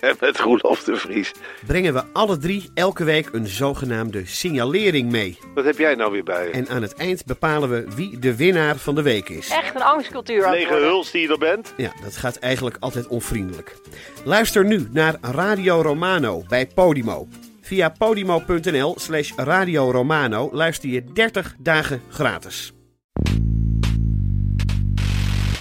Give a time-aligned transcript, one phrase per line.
[0.08, 1.32] En met Roelof de Vries.
[1.66, 5.38] brengen we alle drie elke week een zogenaamde signalering mee.
[5.54, 6.50] Wat heb jij nou weer bij je?
[6.50, 9.48] En aan het eind bepalen we wie de winnaar van de week is.
[9.48, 10.88] Echt een angstcultuur aan het Lege worden.
[10.88, 11.72] huls die je er bent?
[11.76, 13.76] Ja, dat gaat eigenlijk altijd onvriendelijk.
[14.24, 17.28] Luister nu naar Radio Romano bij Podimo.
[17.60, 22.72] Via podimo.nl slash Radio Romano luister je 30 dagen gratis.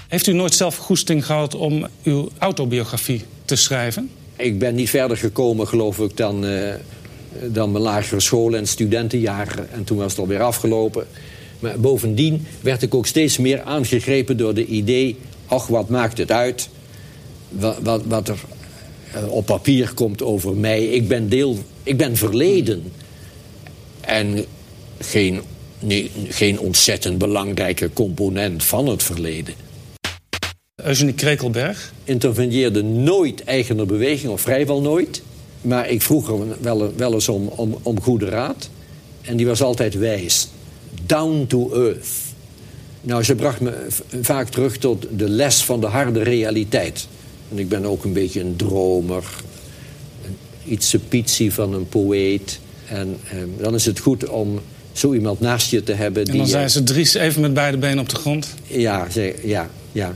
[0.07, 4.11] Heeft u nooit zelf goesting gehad om uw autobiografie te schrijven?
[4.37, 6.73] Ik ben niet verder gekomen, geloof ik, dan, eh,
[7.45, 9.71] dan mijn lagere school en studentenjaren.
[9.71, 11.07] En toen was het alweer afgelopen.
[11.59, 15.17] Maar bovendien werd ik ook steeds meer aangegrepen door de idee...
[15.47, 16.69] ach, wat maakt het uit
[17.49, 18.39] wat, wat, wat er
[19.11, 20.85] eh, op papier komt over mij.
[20.85, 22.91] Ik ben, deel, ik ben verleden.
[24.01, 24.45] En
[24.99, 25.41] geen,
[25.79, 29.66] nee, geen ontzettend belangrijke component van het verleden
[30.83, 31.91] Eugenie Krekelberg.
[32.03, 35.21] interveneerde nooit eigener beweging, of vrijwel nooit.
[35.61, 38.69] Maar ik vroeg er wel, wel eens om, om, om goede raad.
[39.21, 40.47] En die was altijd wijs.
[41.05, 42.07] Down to earth.
[43.01, 43.87] Nou, ze bracht me
[44.21, 47.07] vaak terug tot de les van de harde realiteit.
[47.51, 49.23] En ik ben ook een beetje een dromer.
[50.65, 52.59] Iets pietsie van een poëet.
[52.89, 54.59] En eh, dan is het goed om
[54.91, 56.23] zo iemand naast je te hebben...
[56.23, 58.47] En die dan je- zei ze Dries even met beide benen op de grond.
[58.67, 60.15] ja, ze- ja, ja.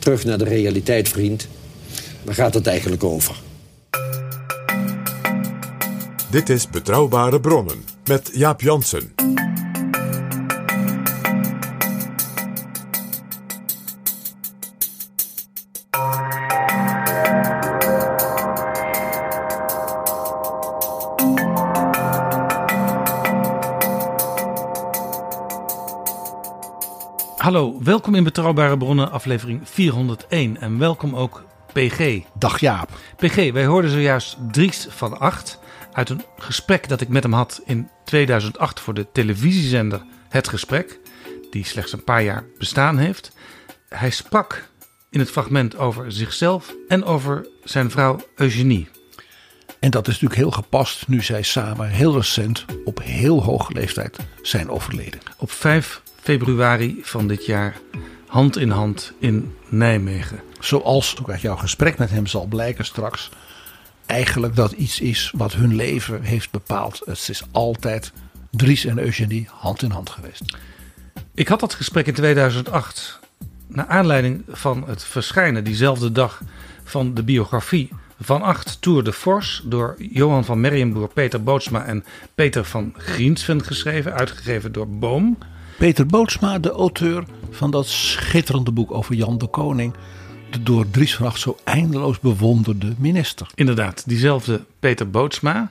[0.00, 1.48] Terug naar de realiteit, vriend.
[2.24, 3.36] Waar gaat het eigenlijk over?
[6.30, 9.19] Dit is Betrouwbare Bronnen met Jaap Jansen.
[27.82, 30.60] Welkom in Betrouwbare Bronnen, aflevering 401.
[30.60, 32.20] En welkom ook PG.
[32.38, 32.90] Dag Jaap.
[33.16, 35.58] PG, wij hoorden zojuist Dries van Acht
[35.92, 40.98] uit een gesprek dat ik met hem had in 2008 voor de televisiezender Het Gesprek,
[41.50, 43.32] die slechts een paar jaar bestaan heeft.
[43.88, 44.68] Hij sprak
[45.10, 48.88] in het fragment over zichzelf en over zijn vrouw Eugenie.
[49.78, 54.16] En dat is natuurlijk heel gepast nu zij samen heel recent op heel hoge leeftijd
[54.42, 55.20] zijn overleden.
[55.38, 57.80] Op 5 februari van dit jaar,
[58.26, 60.40] hand in hand in Nijmegen.
[60.60, 63.30] Zoals ook uit jouw gesprek met hem zal blijken straks,
[64.06, 67.02] eigenlijk dat iets is wat hun leven heeft bepaald.
[67.04, 68.12] Het is altijd
[68.50, 70.56] Dries en Eugenie hand in hand geweest.
[71.34, 73.20] Ik had dat gesprek in 2008
[73.66, 76.42] naar aanleiding van het verschijnen diezelfde dag
[76.84, 77.88] van de biografie
[78.20, 82.04] van Acht Tour de Force door Johan van Merrienboer, Peter Bootsma en
[82.34, 85.38] Peter van Griensven geschreven, uitgegeven door Boom.
[85.80, 89.94] Peter Bootsma, de auteur van dat schitterende boek over Jan de Koning,
[90.50, 93.46] de door Dries van Acht zo eindeloos bewonderde minister.
[93.54, 95.70] Inderdaad, diezelfde Peter Bootsma.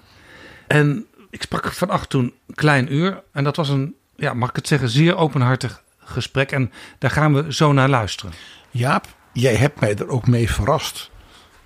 [0.67, 4.49] En ik sprak van Acht toen een klein uur en dat was een, ja, mag
[4.49, 6.51] ik het zeggen, zeer openhartig gesprek.
[6.51, 8.33] En daar gaan we zo naar luisteren.
[8.71, 11.09] Jaap, jij hebt mij er ook mee verrast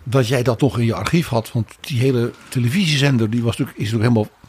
[0.04, 1.52] dat jij dat nog in je archief had.
[1.52, 4.43] Want die hele televisiezender die was natuurlijk, is natuurlijk helemaal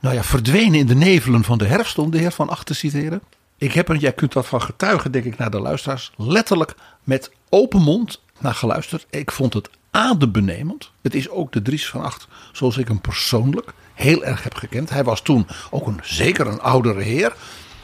[0.00, 2.74] nou ja, verdwenen in de nevelen van de herfst, om de heer Van Acht te
[2.74, 3.20] citeren.
[3.58, 6.74] Ik heb er, jij kunt dat van getuigen, denk ik, naar de luisteraars, letterlijk
[7.04, 9.06] met open mond naar geluisterd.
[9.10, 10.90] Ik vond het adembenemend.
[11.02, 14.90] Het is ook de Dries van Acht zoals ik hem persoonlijk heel erg heb gekend.
[14.90, 17.34] Hij was toen ook een, zeker een oudere heer,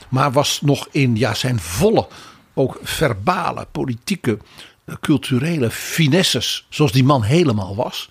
[0.08, 2.08] maar was nog in ja, zijn volle,
[2.54, 4.38] ook verbale, politieke,
[4.84, 8.10] eh, culturele finesses, zoals die man helemaal was.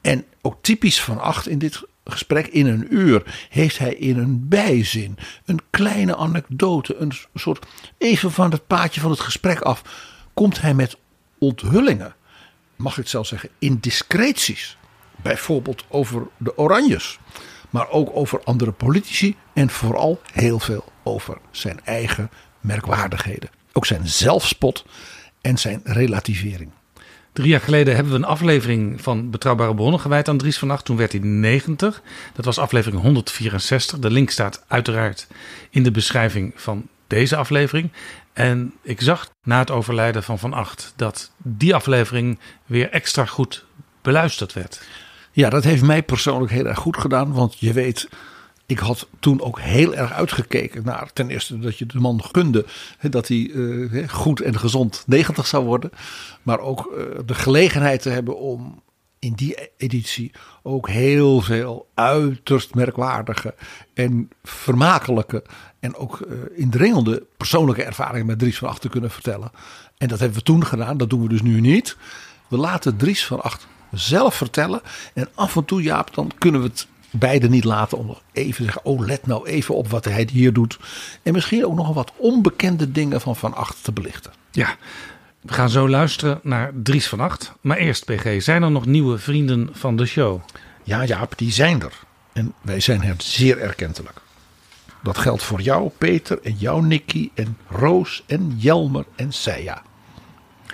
[0.00, 1.82] En ook typisch van acht in dit
[2.12, 7.66] gesprek, in een uur, heeft hij in een bijzin, een kleine anekdote, een soort
[7.98, 9.82] even van het paadje van het gesprek af,
[10.34, 10.96] komt hij met
[11.38, 12.14] onthullingen,
[12.76, 14.76] mag ik het zelfs zeggen, indiscreties.
[15.22, 17.18] Bijvoorbeeld over de Oranjes,
[17.70, 22.30] maar ook over andere politici en vooral heel veel over zijn eigen
[22.60, 23.50] merkwaardigheden.
[23.72, 24.84] Ook zijn zelfspot
[25.40, 26.70] en zijn relativering.
[27.38, 30.84] Drie jaar geleden hebben we een aflevering van Betrouwbare Bronnen gewijd aan Dries van Acht.
[30.84, 32.02] Toen werd hij 90.
[32.32, 33.98] Dat was aflevering 164.
[33.98, 35.26] De link staat uiteraard
[35.70, 37.90] in de beschrijving van deze aflevering.
[38.32, 43.64] En ik zag na het overlijden van Van Acht dat die aflevering weer extra goed
[44.02, 44.82] beluisterd werd.
[45.32, 47.32] Ja, dat heeft mij persoonlijk heel erg goed gedaan.
[47.32, 48.08] Want je weet,
[48.68, 52.66] ik had toen ook heel erg uitgekeken naar ten eerste dat je de man gunde
[53.10, 55.90] dat hij uh, goed en gezond 90 zou worden.
[56.42, 58.82] Maar ook uh, de gelegenheid te hebben om
[59.18, 60.32] in die editie
[60.62, 63.54] ook heel veel uiterst merkwaardige
[63.94, 65.42] en vermakelijke
[65.80, 69.50] en ook uh, indringende persoonlijke ervaringen met Dries van Acht te kunnen vertellen.
[69.98, 71.96] En dat hebben we toen gedaan, dat doen we dus nu niet.
[72.48, 74.80] We laten Dries van Acht zelf vertellen.
[75.14, 76.86] En af en toe, Jaap, dan kunnen we het
[77.18, 80.28] beide niet laten om nog even te zeggen: Oh, let nou even op wat hij
[80.32, 80.78] hier doet.
[81.22, 84.32] En misschien ook nog wat onbekende dingen van Van Acht te belichten.
[84.50, 84.76] Ja,
[85.40, 87.52] we gaan zo luisteren naar Dries van Acht.
[87.60, 90.40] Maar eerst, PG, zijn er nog nieuwe vrienden van de show?
[90.84, 91.92] Ja, Jaap, die zijn er.
[92.32, 94.20] En wij zijn het zeer erkentelijk.
[95.02, 99.82] Dat geldt voor jou, Peter, en jou, Nicky, en Roos, en Jelmer en Seija.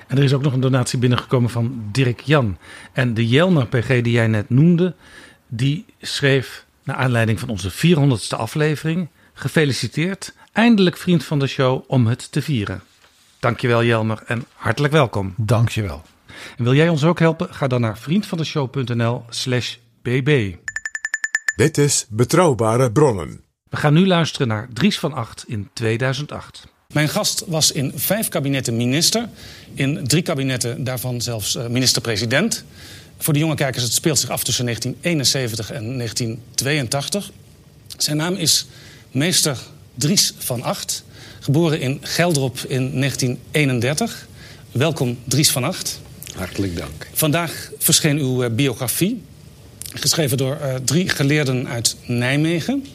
[0.07, 2.59] En er is ook nog een donatie binnengekomen van Dirk Jan.
[2.93, 4.95] En de Jelmer PG die jij net noemde,
[5.57, 12.07] die schreef naar aanleiding van onze 400ste aflevering: Gefeliciteerd, eindelijk vriend van de show om
[12.07, 12.83] het te vieren.
[13.41, 15.35] Dankjewel Jelmer en hartelijk welkom.
[15.37, 16.03] Dankjewel.
[16.57, 17.55] En wil jij ons ook helpen?
[17.55, 20.55] Ga dan naar vriendvandeshow.nl/slash bb.
[21.57, 23.41] Dit is Betrouwbare Bronnen.
[23.69, 26.67] We gaan nu luisteren naar Dries van Acht in 2008.
[26.93, 29.29] Mijn gast was in vijf kabinetten minister.
[29.75, 32.65] In drie kabinetten daarvan zelfs uh, minister-president.
[33.25, 37.31] Voor de jonge kijkers, het speelt zich af tussen 1971 en 1982.
[37.97, 38.67] Zijn naam is
[39.11, 39.59] meester
[39.95, 41.05] Dries van Acht.
[41.41, 44.27] Geboren in Geldrop in 1931.
[44.73, 46.01] Welkom Dries van Acht.
[46.35, 47.09] Hartelijk dank.
[47.13, 49.23] Vandaag verscheen uw uh, biografie.
[49.95, 52.87] Geschreven door uh, drie geleerden uit Nijmegen.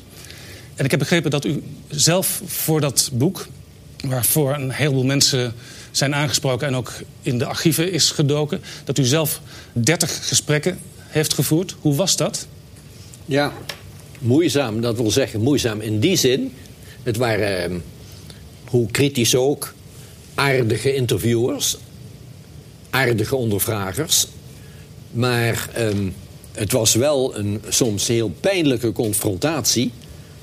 [0.75, 3.47] En ik heb begrepen dat u zelf voor dat boek
[4.05, 5.53] waarvoor een heleboel mensen
[5.91, 8.61] zijn aangesproken en ook in de archieven is gedoken.
[8.83, 9.41] Dat u zelf
[9.73, 11.75] 30 gesprekken heeft gevoerd.
[11.79, 12.47] Hoe was dat?
[13.25, 13.53] Ja,
[14.19, 14.81] moeizaam.
[14.81, 16.53] Dat wil zeggen moeizaam in die zin.
[17.03, 17.79] Het waren, ehm,
[18.65, 19.73] hoe kritisch ook,
[20.35, 21.77] aardige interviewers.
[22.89, 24.27] Aardige ondervragers.
[25.11, 26.09] Maar ehm,
[26.51, 29.91] het was wel een soms heel pijnlijke confrontatie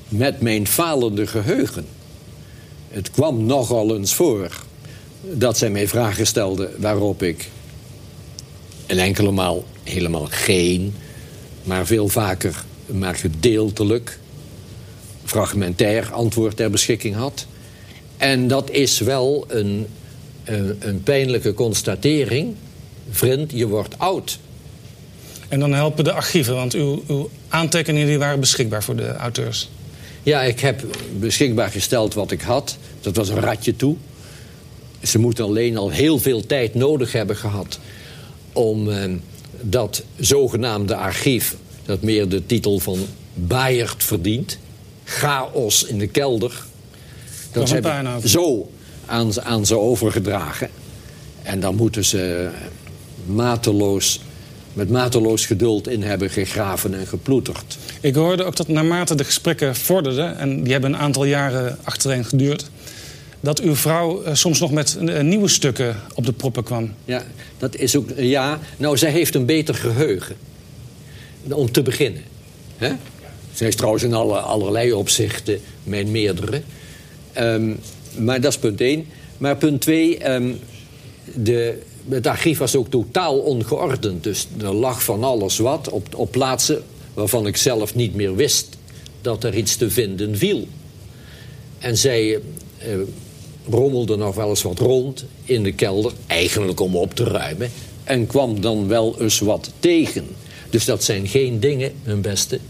[0.08, 1.86] met mijn falende geheugen.
[2.88, 4.64] Het kwam nogal eens voor
[5.32, 7.48] dat zij mij vragen stelden waarop ik
[8.86, 10.94] een enkele maal helemaal geen,
[11.62, 14.18] maar veel vaker maar gedeeltelijk,
[15.24, 17.46] fragmentair antwoord ter beschikking had.
[18.16, 19.86] En dat is wel een,
[20.44, 22.54] een, een pijnlijke constatering.
[23.10, 24.38] Vriend, je wordt oud.
[25.48, 29.68] En dan helpen de archieven, want uw, uw aantekeningen die waren beschikbaar voor de auteurs.
[30.22, 30.84] Ja, ik heb
[31.18, 32.76] beschikbaar gesteld wat ik had.
[33.00, 33.96] Dat was een ratje toe.
[35.02, 37.78] Ze moeten alleen al heel veel tijd nodig hebben gehad...
[38.52, 39.10] om eh,
[39.60, 42.98] dat zogenaamde archief, dat meer de titel van
[43.34, 44.58] Bayert verdient...
[45.04, 46.64] chaos in de kelder...
[47.52, 48.70] dat ze zo
[49.06, 50.70] aan, aan ze overgedragen.
[51.42, 52.50] En dan moeten ze
[53.26, 54.20] mateloos
[54.76, 57.78] met mateloos geduld in hebben gegraven en geploeterd.
[58.00, 60.38] Ik hoorde ook dat naarmate de gesprekken vorderden...
[60.38, 62.70] en die hebben een aantal jaren achtereen geduurd...
[63.46, 66.94] dat uw vrouw eh, soms nog met uh, nieuwe stukken op de proppen kwam.
[67.04, 67.24] Ja,
[67.58, 68.08] dat is ook...
[68.16, 70.36] Ja, nou, zij heeft een beter geheugen.
[71.50, 72.22] Om te beginnen.
[72.76, 72.92] Hè?
[73.52, 76.62] Zij is trouwens in alle, allerlei opzichten mijn meerdere.
[77.38, 77.78] Um,
[78.18, 79.06] maar dat is punt één.
[79.38, 80.30] Maar punt twee...
[80.30, 80.58] Um,
[81.34, 84.24] de, het archief was ook totaal ongeordend.
[84.24, 86.82] Dus er lag van alles wat op, op plaatsen
[87.14, 88.68] waarvan ik zelf niet meer wist
[89.20, 90.66] dat er iets te vinden viel.
[91.78, 92.40] En zij
[92.78, 92.88] eh,
[93.70, 97.70] rommelde nog wel eens wat rond in de kelder, eigenlijk om op te ruimen,
[98.04, 100.26] en kwam dan wel eens wat tegen.
[100.70, 102.60] Dus dat zijn geen dingen, mijn beste,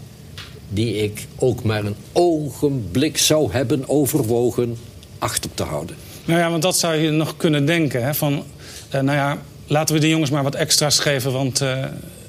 [0.69, 4.77] die ik ook maar een ogenblik zou hebben overwogen
[5.19, 5.95] achter te houden.
[6.25, 8.03] Nou ja, want dat zou je nog kunnen denken.
[8.03, 8.13] Hè?
[8.13, 11.31] Van, uh, nou ja, laten we de jongens maar wat extra's geven...
[11.31, 11.85] want uh,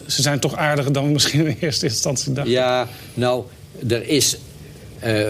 [0.06, 2.52] ze zijn toch aardiger dan we misschien in eerste instantie dachten.
[2.52, 3.44] Ja, nou,
[3.88, 4.36] er is,
[5.04, 5.26] uh,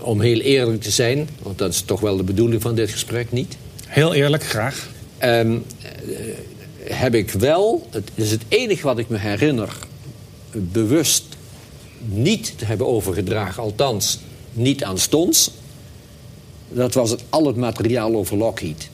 [0.00, 1.28] om heel eerlijk te zijn...
[1.42, 3.56] want dat is toch wel de bedoeling van dit gesprek, niet?
[3.86, 4.88] Heel eerlijk, graag.
[5.24, 5.64] Um,
[6.84, 9.76] heb ik wel, het is het enige wat ik me herinner...
[10.52, 11.24] bewust
[12.04, 14.18] niet te hebben overgedragen, althans
[14.52, 15.50] niet aanstonds...
[16.68, 18.88] dat was het, al het materiaal over Lockheed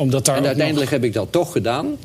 [0.00, 1.00] omdat daar en uiteindelijk nog...
[1.00, 1.96] heb ik dat toch gedaan.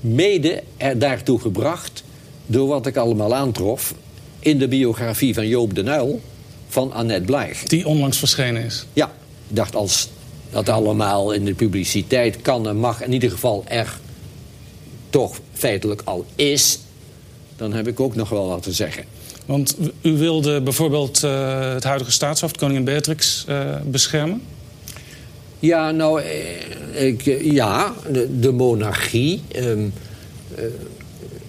[0.00, 2.04] Mede er daartoe gebracht
[2.46, 3.94] door wat ik allemaal aantrof...
[4.46, 6.20] in de biografie van Joop de Nuil
[6.68, 7.62] van Annette Blaig.
[7.62, 8.86] Die onlangs verschenen is.
[8.92, 9.12] Ja,
[9.48, 10.08] ik dacht als
[10.50, 13.02] dat allemaal in de publiciteit kan en mag...
[13.02, 13.98] in ieder geval er
[15.10, 16.78] toch feitelijk al is...
[17.56, 19.04] dan heb ik ook nog wel wat te zeggen.
[19.46, 24.42] Want u wilde bijvoorbeeld uh, het huidige staatshoofd, koningin Beatrix, uh, beschermen?
[25.58, 29.42] Ja, nou, eh, ik, ja, de, de monarchie.
[29.56, 29.92] Um,
[30.58, 30.64] uh,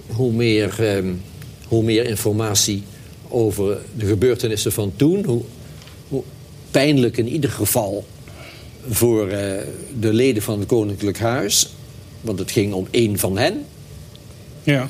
[0.08, 1.22] hoe, meer, um,
[1.68, 2.84] hoe meer informatie
[3.30, 5.26] over de gebeurtenissen van toen...
[5.26, 5.42] hoe,
[6.08, 6.24] hoe
[6.72, 8.06] pijnlijk in ieder geval
[8.90, 9.32] voor uh,
[10.00, 11.70] de leden van het Koninklijk Huis.
[12.22, 13.66] Want het ging om één van hen.
[14.64, 14.90] Ja.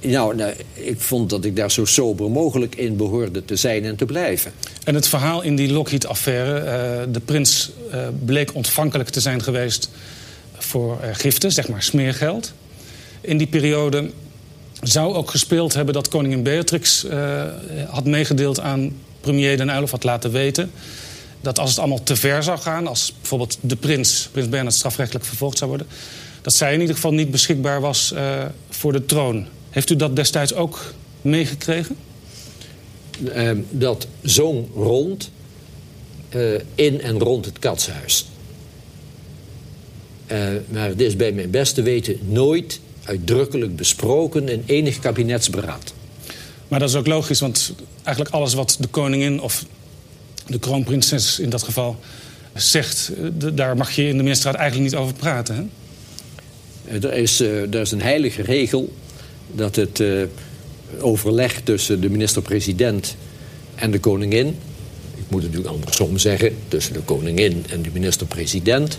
[0.00, 3.96] Nou, nou, ik vond dat ik daar zo sober mogelijk in behoorde te zijn en
[3.96, 4.52] te blijven.
[4.84, 6.60] En het verhaal in die Lockheed-affaire...
[6.60, 9.90] Uh, de prins uh, bleek ontvankelijk te zijn geweest
[10.58, 12.52] voor giften, zeg maar smeergeld.
[13.20, 14.10] In die periode
[14.82, 17.06] zou ook gespeeld hebben dat koningin Beatrix
[17.88, 19.82] had meegedeeld aan premier Den Uyl...
[19.82, 20.70] of had laten weten
[21.40, 22.86] dat als het allemaal te ver zou gaan...
[22.86, 25.88] als bijvoorbeeld de prins, prins Bernhard, strafrechtelijk vervolgd zou worden...
[26.42, 28.14] dat zij in ieder geval niet beschikbaar was
[28.70, 29.46] voor de troon...
[29.76, 31.96] Heeft u dat destijds ook meegekregen?
[33.20, 35.30] Uh, dat zong rond
[36.74, 38.26] in en rond het katshuis.
[40.68, 45.94] Maar het is bij mijn beste weten nooit uitdrukkelijk besproken in enig kabinetsberaad.
[46.68, 49.64] Maar dat is ook logisch, want eigenlijk alles wat de koningin of
[50.46, 51.96] de kroonprinses in dat geval
[52.54, 53.12] zegt,
[53.54, 55.54] daar mag je in de ministerraad eigenlijk niet over praten.
[55.54, 56.98] Hè?
[56.98, 58.92] Er, is, er is een heilige regel
[59.52, 60.22] dat het uh,
[61.00, 63.16] overleg tussen de minister-president
[63.74, 64.46] en de koningin...
[65.14, 68.98] ik moet het natuurlijk andersom zeggen, tussen de koningin en de minister-president...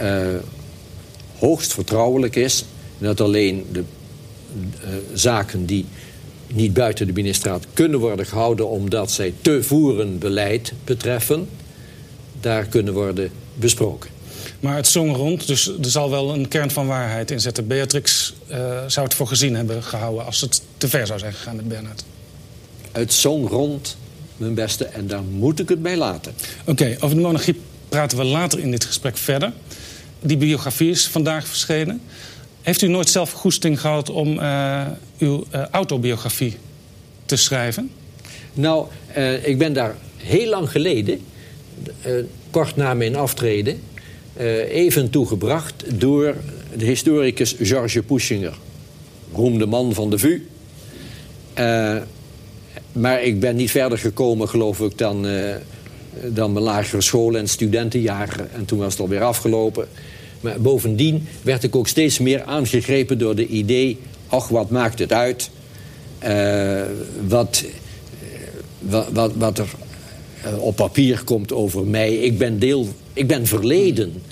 [0.00, 0.26] Uh,
[1.38, 2.64] hoogst vertrouwelijk is.
[3.02, 3.82] En dat alleen de
[4.84, 5.86] uh, zaken die
[6.46, 8.68] niet buiten de ministerraad kunnen worden gehouden...
[8.68, 11.48] omdat zij te voeren beleid betreffen,
[12.40, 14.10] daar kunnen worden besproken.
[14.60, 17.66] Maar het zong rond, dus er zal wel een kern van waarheid in zitten.
[17.66, 18.56] Beatrix uh,
[18.86, 22.04] zou het voor gezien hebben gehouden als het te ver zou zijn gegaan met Bernhard.
[22.92, 23.96] Het zong rond,
[24.36, 26.32] mijn beste, en daar moet ik het bij laten.
[26.60, 29.52] Oké, okay, over de monarchie praten we later in dit gesprek verder.
[30.20, 32.00] Die biografie is vandaag verschenen.
[32.62, 34.86] Heeft u nooit zelf goesting gehad om uh,
[35.18, 36.56] uw uh, autobiografie
[37.24, 37.90] te schrijven?
[38.54, 38.86] Nou,
[39.42, 41.20] ik ben daar heel lang geleden,
[42.50, 43.80] kort na mijn aftreden
[44.68, 46.36] even toegebracht door
[46.76, 48.54] de historicus Georges Puschinger.
[49.32, 50.46] Roemde man van de VU.
[52.92, 55.26] Maar ik ben niet verder gekomen, geloof ik, dan,
[56.26, 58.52] dan mijn lagere school en studentenjaren.
[58.52, 59.88] En toen was het alweer afgelopen.
[60.42, 63.98] Maar bovendien werd ik ook steeds meer aangegrepen door de idee...
[64.26, 65.50] ach, wat maakt het uit?
[67.26, 67.64] wat,
[68.78, 69.68] wat, wat, wat er
[70.58, 72.14] op papier komt over mij.
[72.14, 74.22] Ik ben deel ik ben verleden.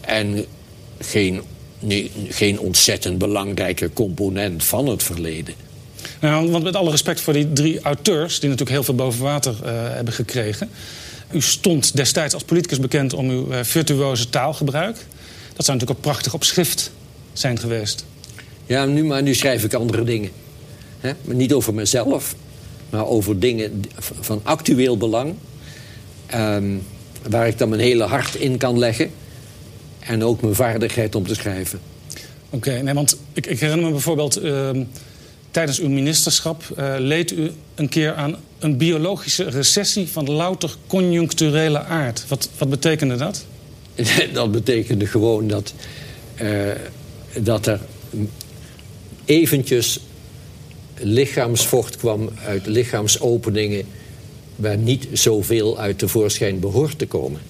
[0.00, 0.44] En
[0.98, 1.42] geen,
[2.28, 5.54] geen ontzettend belangrijke component van het verleden.
[6.20, 8.40] Nou, want met alle respect voor die drie auteurs...
[8.40, 10.70] die natuurlijk heel veel boven water hebben gekregen...
[11.34, 14.96] u stond destijds als politicus bekend om uw uh, virtuoze taalgebruik.
[15.54, 16.92] Dat zou natuurlijk ook prachtig op schrift
[17.32, 18.04] zijn geweest.
[18.66, 20.30] Ja, nu, maar nu schrijf ik andere dingen.
[21.00, 21.12] He?
[21.24, 22.34] Maar niet over mezelf,
[22.90, 23.84] maar over dingen
[24.20, 25.34] van actueel belang...
[26.34, 26.82] Um,
[27.28, 29.10] waar ik dan mijn hele hart in kan leggen.
[29.98, 31.80] En ook mijn vaardigheid om te schrijven.
[32.50, 34.42] Oké, okay, nee, want ik, ik, herinner me bijvoorbeeld...
[34.42, 34.70] Uh,
[35.52, 40.08] tijdens uw ministerschap uh, leed u een keer aan een biologische recessie...
[40.08, 42.24] van louter conjuncturele aard.
[42.28, 43.44] Wat, wat betekende dat?
[44.32, 45.74] dat betekende gewoon dat,
[46.42, 46.70] uh,
[47.40, 47.80] dat er
[49.24, 50.00] eventjes
[50.98, 53.84] lichaamsvocht kwam uit lichaamsopeningen
[54.56, 57.40] waar niet zoveel uit tevoorschijn behoort te komen.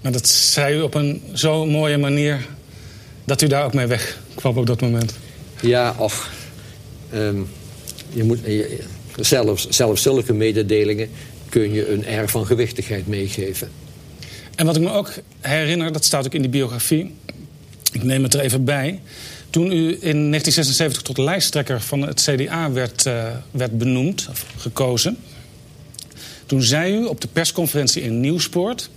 [0.00, 2.46] Maar dat zei u op een zo mooie manier
[3.24, 5.14] dat u daar ook mee wegkwam op dat moment.
[5.64, 6.30] Ja, och.
[7.14, 7.48] Um,
[8.12, 8.38] je moet,
[9.16, 11.10] zelfs, zelfs zulke mededelingen
[11.48, 13.70] kun je een air van gewichtigheid meegeven.
[14.54, 17.14] En wat ik me ook herinner, dat staat ook in die biografie...
[17.92, 19.00] ik neem het er even bij...
[19.50, 25.16] Toen u in 1976 tot lijsttrekker van het CDA werd, uh, werd benoemd, of gekozen...
[26.46, 28.90] toen zei u op de persconferentie in Nieuwspoort...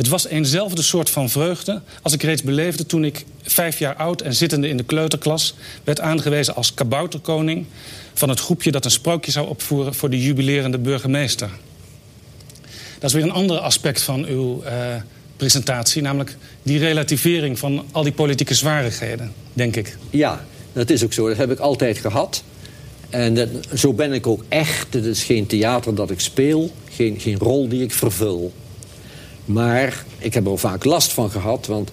[0.00, 2.86] het was eenzelfde soort van vreugde als ik reeds beleefde...
[2.86, 5.54] toen ik vijf jaar oud en zittende in de kleuterklas...
[5.84, 7.66] werd aangewezen als kabouterkoning
[8.14, 9.94] van het groepje dat een sprookje zou opvoeren...
[9.94, 11.50] voor de jubilerende burgemeester.
[12.98, 14.62] Dat is weer een ander aspect van uw...
[14.64, 14.70] Uh,
[15.36, 19.96] presentatie, namelijk die relativering van al die politieke zwarigheden, denk ik.
[20.10, 21.28] Ja, dat is ook zo.
[21.28, 22.42] Dat heb ik altijd gehad.
[23.10, 24.94] En dat, zo ben ik ook echt.
[24.94, 28.52] Het is geen theater dat ik speel, geen, geen rol die ik vervul.
[29.52, 31.90] Maar ik heb er vaak last van gehad, want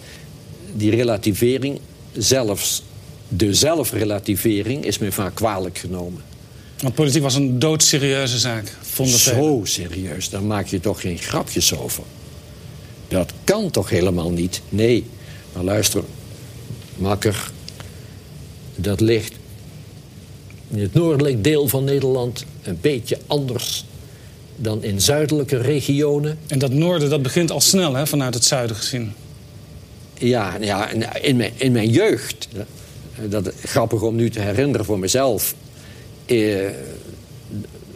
[0.75, 1.79] die relativering,
[2.17, 2.83] zelfs
[3.27, 6.21] de zelfrelativering, is me vaak kwalijk genomen.
[6.77, 11.77] Want politiek was een doodserieuze zaak, vonden Zo serieus, daar maak je toch geen grapjes
[11.77, 12.03] over.
[13.07, 14.61] Dat kan toch helemaal niet?
[14.69, 15.05] Nee,
[15.53, 16.03] maar luister,
[16.95, 17.51] makker,
[18.75, 19.33] dat ligt
[20.69, 23.85] in het noordelijk deel van Nederland een beetje anders
[24.57, 26.39] dan in zuidelijke regionen.
[26.47, 29.13] En dat noorden, dat begint al snel, hè, vanuit het zuiden gezien.
[30.13, 30.89] Ja, ja
[31.21, 32.47] in, mijn, in mijn jeugd,
[33.29, 35.55] dat grappig om nu te herinneren voor mezelf...
[36.25, 36.69] Eh,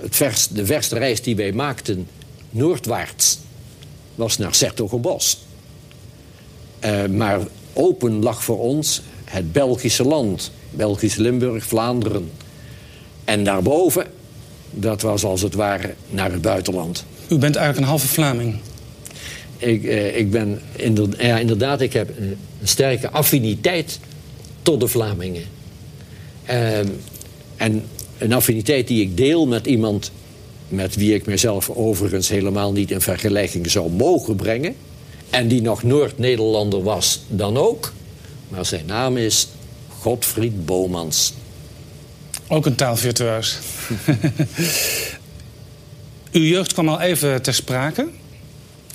[0.01, 2.07] het vers, de verste reis die wij maakten
[2.49, 3.39] noordwaarts
[4.15, 5.45] was naar Sertogenbos.
[6.85, 7.39] Uh, maar
[7.73, 10.51] open lag voor ons het Belgische land.
[10.69, 12.31] Belgisch Limburg, Vlaanderen.
[13.25, 14.05] En daarboven,
[14.71, 17.05] dat was als het ware naar het buitenland.
[17.29, 18.55] U bent eigenlijk een halve Vlaming.
[19.57, 23.99] Ik, eh, ik ben inderdaad, ja, inderdaad, ik heb een, sterke affiniteit
[24.61, 25.43] tot de Vlamingen.
[26.49, 26.77] Uh,
[27.55, 27.83] en
[28.17, 30.11] een affiniteit die ik deel met iemand
[30.67, 34.75] met wie ik mezelf overigens helemaal niet in vergelijking zou mogen brengen.
[35.29, 37.93] En die nog Noord-Nederlander was dan ook.
[38.47, 39.47] Maar zijn naam is
[39.99, 41.33] Godfried Bomans.
[42.51, 43.57] Ook een taalvirtuoos.
[46.31, 48.07] Uw jeugd kwam al even ter sprake.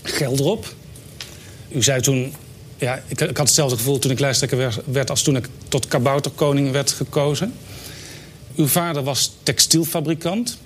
[0.03, 0.75] Gelderop.
[1.69, 2.35] U zei toen...
[2.79, 5.11] Ja, ik, ik had hetzelfde gevoel toen ik lijsttrekker werd...
[5.11, 7.55] als toen ik tot kabouterkoning werd gekozen.
[8.57, 10.59] Uw vader was textielfabrikant.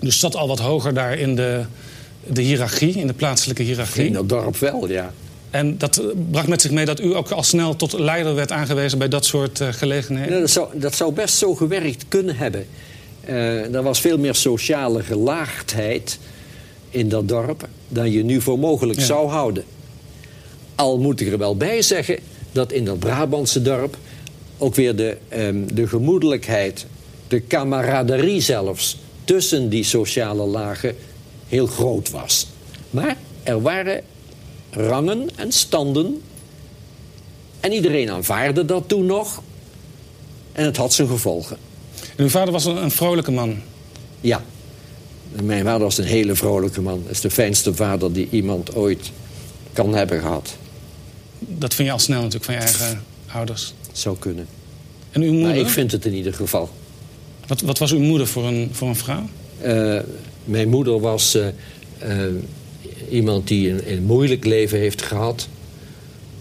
[0.00, 1.64] Dus zat al wat hoger daar in de,
[2.26, 4.06] de hiërarchie, in de plaatselijke hiërarchie.
[4.06, 5.12] In het dorp wel, ja.
[5.54, 8.98] En dat bracht met zich mee dat u ook al snel tot leider werd aangewezen
[8.98, 10.40] bij dat soort uh, gelegenheden?
[10.40, 12.66] dat, zou, dat zou best zo gewerkt kunnen hebben.
[13.28, 16.18] Uh, er was veel meer sociale gelaagdheid
[16.90, 19.64] in dat dorp dan je nu voor mogelijk zou houden.
[20.74, 22.18] Al moet ik er wel bij zeggen
[22.52, 23.96] dat in dat Brabantse dorp
[24.58, 26.86] ook weer de, um, de gemoedelijkheid,
[27.28, 30.96] de camaraderie zelfs tussen die sociale lagen
[31.48, 32.46] heel groot was.
[32.90, 34.02] Maar er waren
[34.74, 36.22] rangen en standen.
[37.60, 39.42] En iedereen aanvaarde dat toen nog.
[40.52, 41.56] En het had zijn gevolgen.
[42.16, 43.56] En uw vader was een, vrolijke man?
[44.20, 44.42] Ja.
[45.42, 47.02] Mijn vader was een hele vrolijke man.
[47.02, 49.10] Dat is de fijnste vader die iemand ooit
[49.72, 50.56] kan hebben gehad.
[51.38, 53.74] Dat vind je al snel natuurlijk van je eigen ouders?
[53.92, 54.46] Zou kunnen.
[55.10, 55.48] En uw moeder?
[55.48, 56.70] Maar ik vind het in ieder geval.
[57.46, 59.28] Wat, wat was uw moeder voor een, voor een vrouw?
[59.64, 60.00] Uh,
[60.44, 61.46] mijn moeder was uh,
[62.02, 62.26] uh,
[63.10, 65.48] iemand die een, een, moeilijk leven heeft gehad.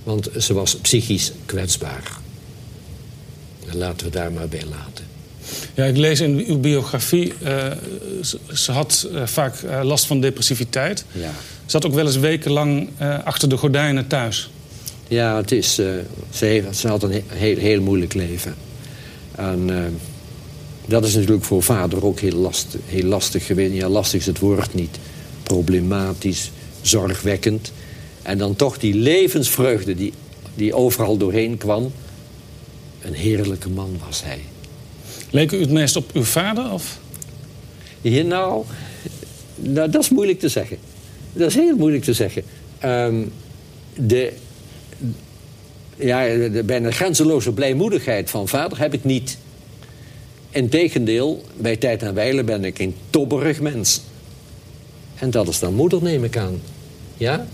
[0.03, 2.17] Want ze was psychisch kwetsbaar.
[3.71, 5.05] laten we daar maar bij laten.
[5.73, 7.33] Ja, ik lees in uw biografie...
[8.21, 11.05] Ze, ze, had vaak last van depressiviteit.
[11.11, 11.31] Ja.
[11.65, 12.89] Ze zat ook wel eens wekenlang
[13.23, 14.49] achter de gordijnen thuis.
[15.07, 18.55] Ja, het is, ze, heeft, ze had een heel, heel moeilijk leven.
[19.35, 19.69] En
[20.85, 23.73] dat is natuurlijk voor vader ook heel lastig, heel lastig geweest.
[23.73, 24.97] Ja, lastig is het woord niet.
[25.43, 26.51] Problematisch,
[26.81, 27.71] zorgwekkend.
[28.21, 30.13] En dan toch die levensvreugde die,
[30.55, 31.91] die overal doorheen kwam.
[33.01, 34.39] Een heerlijke man was hij.
[35.29, 36.71] Leek u het meest op uw vader?
[36.71, 36.99] Of?
[38.01, 38.65] Ja, nou,
[39.55, 40.77] nou, dat is moeilijk te zeggen.
[41.33, 42.43] Dat is heel moeilijk te zeggen.
[42.85, 43.31] Um,
[43.95, 44.33] de,
[45.95, 49.37] ja, de bijna grenzeloze blijmoedigheid van vader heb ik niet.
[50.49, 54.01] Integendeel, bij tijd en wijle ben ik een tobberig mens.
[55.23, 56.61] En dat is dan moeder, neem ik aan.
[57.17, 57.45] Ja?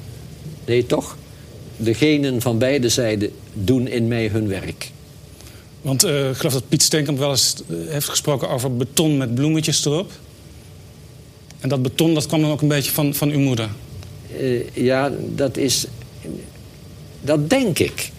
[0.66, 1.18] Nee, toch?
[1.78, 4.92] De genen van beide zijden doen in mij hun werk.
[5.82, 9.36] Want uh, ik geloof dat Piet Steenkamp wel eens eh, heeft gesproken over beton met
[9.36, 10.12] bloemetjes erop.
[11.60, 13.70] En dat beton, dat kwam dan ook een beetje van, van uw moeder?
[14.40, 15.86] Uh, ja, dat is...
[17.22, 18.12] Dat denk ik.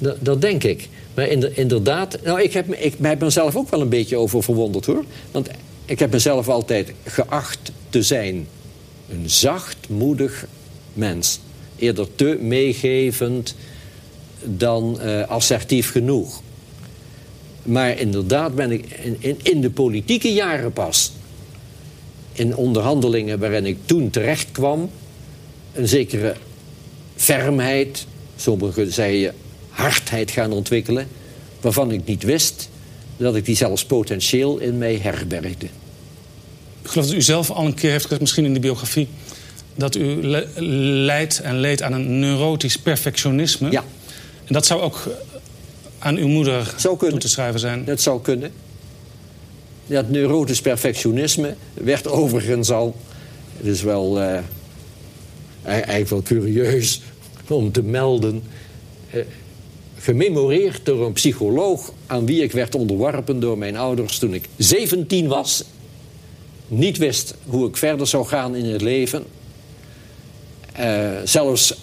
[0.00, 0.88] Dat, dat denk ik.
[1.14, 5.04] Maar inderdaad, nou, ik, heb, ik heb mezelf ook wel een beetje over verwonderd hoor.
[5.30, 5.48] Want
[5.84, 8.46] ik heb mezelf altijd geacht te zijn
[9.08, 10.46] een zachtmoedig
[10.92, 11.40] mens.
[11.76, 13.54] Eerder te meegevend
[14.44, 16.42] dan uh, assertief genoeg.
[17.62, 21.12] Maar inderdaad ben ik in, in, in, de politieke jaren pas...
[22.32, 24.90] in onderhandelingen waarin ik toen terecht kwam...
[25.72, 26.34] een zekere
[27.16, 29.34] fermheid, sommigen zeiden
[29.68, 31.08] hardheid gaan ontwikkelen...
[31.60, 32.68] waarvan ik niet wist
[33.16, 35.66] dat ik die zelfs potentieel in mij herbergde.
[36.88, 39.08] Ik geloof dat u zelf al een keer heeft gezegd, misschien in de biografie...
[39.74, 40.22] dat u
[41.04, 43.70] leidt en leed aan een neurotisch perfectionisme.
[43.70, 43.84] Ja.
[44.44, 45.08] En dat zou ook
[45.98, 47.84] aan uw moeder toe te schrijven zijn.
[47.84, 48.52] Dat zou kunnen.
[49.86, 52.96] Dat neurotisch perfectionisme werd overigens al...
[53.56, 54.38] Het is wel uh,
[55.62, 57.02] eigenlijk wel curieus
[57.48, 58.42] om te melden...
[59.14, 59.22] Uh,
[59.98, 65.28] gememoreerd door een psycholoog aan wie ik werd onderworpen door mijn ouders toen ik 17
[65.28, 65.64] was.
[66.68, 69.24] Niet wist hoe ik verder zou gaan in het leven.
[70.80, 71.74] Uh, zelfs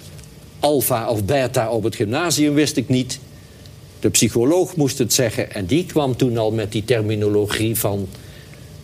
[0.60, 3.19] alfa of beta op het gymnasium wist ik niet.
[4.00, 8.08] De psycholoog moest het zeggen en die kwam toen al met die terminologie van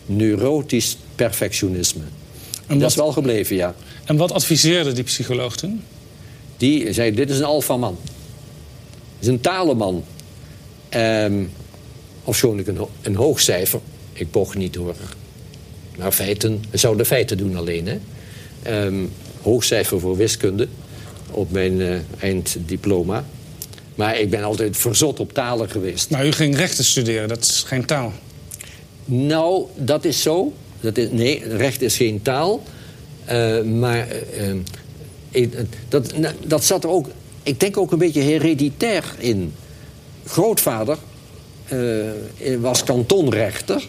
[0.06, 2.02] neurotisch perfectionisme.
[2.66, 3.74] En dat is wel gebleven, ja.
[4.04, 5.82] En wat adviseerde die psycholoog toen?
[6.56, 7.98] Die zei, dit is een alfaman.
[8.02, 10.04] Dit is een talenman.
[10.96, 11.50] Um,
[12.24, 13.80] ofschoon ik een, een hoog cijfer,
[14.12, 14.94] ik boog niet door
[15.96, 17.86] naar feiten, zou de feiten doen alleen.
[17.86, 17.98] Hè?
[18.84, 20.68] Um, hoog cijfer voor wiskunde
[21.30, 23.24] op mijn uh, einddiploma.
[23.94, 26.10] Maar ik ben altijd verzot op talen geweest.
[26.10, 28.12] Maar u ging rechten studeren, dat is geen taal.
[29.04, 30.52] Nou, dat is zo.
[30.80, 32.62] Dat is, nee, recht is geen taal.
[33.30, 34.06] Uh, maar
[34.38, 34.54] uh,
[35.30, 35.54] ik,
[35.88, 36.12] dat,
[36.46, 37.08] dat zat er ook,
[37.42, 39.54] ik denk ook een beetje hereditair in.
[40.26, 40.98] Grootvader
[41.72, 42.10] uh,
[42.60, 43.88] was kantonrechter.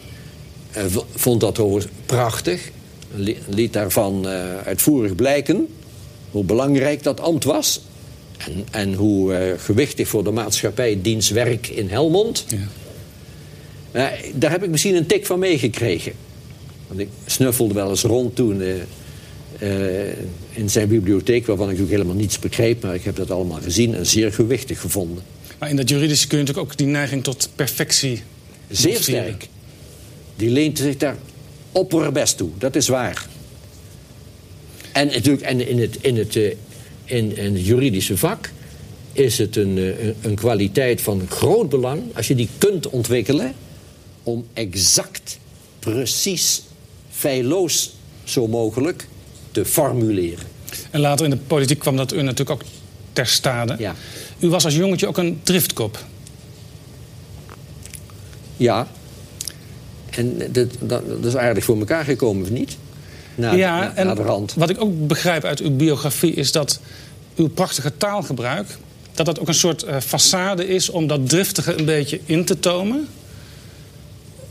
[1.16, 2.72] Vond dat prachtig.
[3.50, 4.28] Liet daarvan
[4.66, 5.68] uitvoerig blijken
[6.32, 7.82] hoe belangrijk dat ambt was.
[8.38, 12.46] En, en hoe gewichtig voor de maatschappij diens werk in Helmond.
[12.48, 12.58] Ja.
[13.94, 16.14] Uh, daar heb ik misschien een tik van meegekregen.
[16.88, 18.76] Want ik snuffelde wel eens rond toen uh,
[19.62, 20.08] uh,
[20.52, 21.46] in zijn bibliotheek...
[21.46, 22.84] waarvan ik natuurlijk helemaal niets begreep...
[22.84, 25.24] maar ik heb dat allemaal gezien en zeer gewichtig gevonden.
[25.60, 28.22] Maar in dat juridische kun je natuurlijk ook die neiging tot perfectie...
[28.70, 29.48] Zeer sterk.
[30.36, 31.18] Die leent zich daar
[31.72, 33.28] opperbest toe, dat is waar.
[34.92, 38.52] En, natuurlijk, en in, het, in, het, in, in het juridische vak
[39.12, 42.02] is het een, een kwaliteit van groot belang...
[42.16, 43.54] als je die kunt ontwikkelen
[44.24, 45.40] om exact,
[45.80, 46.62] precies,
[47.10, 47.94] feilloos
[48.24, 49.08] zo mogelijk
[49.52, 50.46] te formuleren.
[50.92, 52.68] En later in de politiek kwam dat u natuurlijk ook
[53.14, 53.76] ter stade.
[53.80, 53.96] Ja.
[54.40, 56.06] U was als jongetje ook een driftkop.
[58.58, 58.88] Ja.
[60.16, 62.78] En dat, dat, dat is aardig voor elkaar gekomen, of niet?
[63.36, 64.54] Na, ja, en de rand.
[64.54, 66.34] wat ik ook begrijp uit uw biografie...
[66.34, 66.80] is dat
[67.36, 68.68] uw prachtige taalgebruik...
[69.14, 72.60] dat dat ook een soort uh, façade is om dat driftige een beetje in te
[72.60, 73.08] tomen...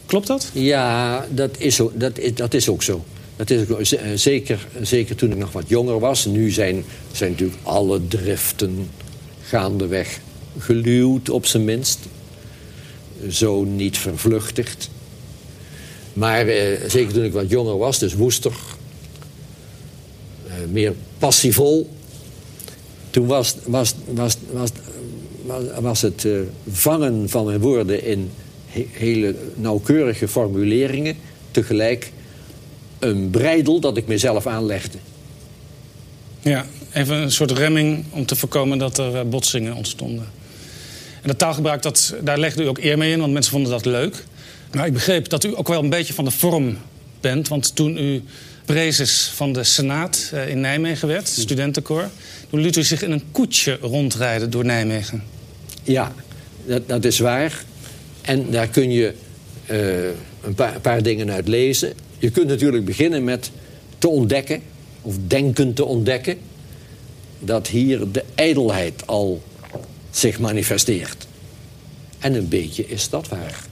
[0.06, 0.50] Klopt dat?
[0.52, 3.04] Ja, dat is, dat is, dat is ook zo.
[3.36, 6.24] Dat is ook, eh, zeker, zeker toen ik nog wat jonger was.
[6.24, 8.90] Nu zijn, zijn natuurlijk alle driften
[9.42, 10.20] gaandeweg
[10.58, 11.98] geluwd, op zijn minst.
[13.28, 14.90] Zo niet vervluchtigd.
[16.12, 18.52] Maar eh, zeker toen ik wat jonger was, dus woester.
[20.46, 21.90] Eh, meer passievol.
[23.10, 24.70] Toen was, was, was, was,
[25.80, 28.30] was, het uh, vangen van mijn woorden in
[28.90, 31.16] hele nauwkeurige formuleringen
[31.50, 32.12] tegelijk
[32.98, 34.98] een breidel dat ik mezelf aanlegde.
[36.40, 40.26] Ja, even een soort remming om te voorkomen dat er eh, botsingen ontstonden.
[41.22, 43.84] En dat taalgebruik, dat, daar legde u ook eer mee in, want mensen vonden dat
[43.84, 44.24] leuk.
[44.74, 46.78] Maar ik begreep dat u ook wel een beetje van de vorm
[47.20, 47.48] bent.
[47.48, 48.22] Want toen u
[48.64, 52.10] prezes van de Senaat eh, in Nijmegen werd, studentenkoor...
[52.50, 55.22] toen liet u zich in een koetsje rondrijden door Nijmegen.
[55.82, 56.12] Ja,
[56.66, 57.64] dat, dat is waar.
[58.20, 59.14] En daar kun je
[59.70, 60.04] uh,
[60.42, 61.92] een, paar, paar dingen uit lezen.
[62.18, 63.50] Je kunt natuurlijk beginnen met
[63.98, 64.62] te ontdekken,
[65.02, 66.38] of denken te ontdekken,
[67.38, 69.42] dat hier de ijdelheid al
[70.10, 71.26] zich manifesteert.
[72.18, 73.70] En een beetje is dat waar.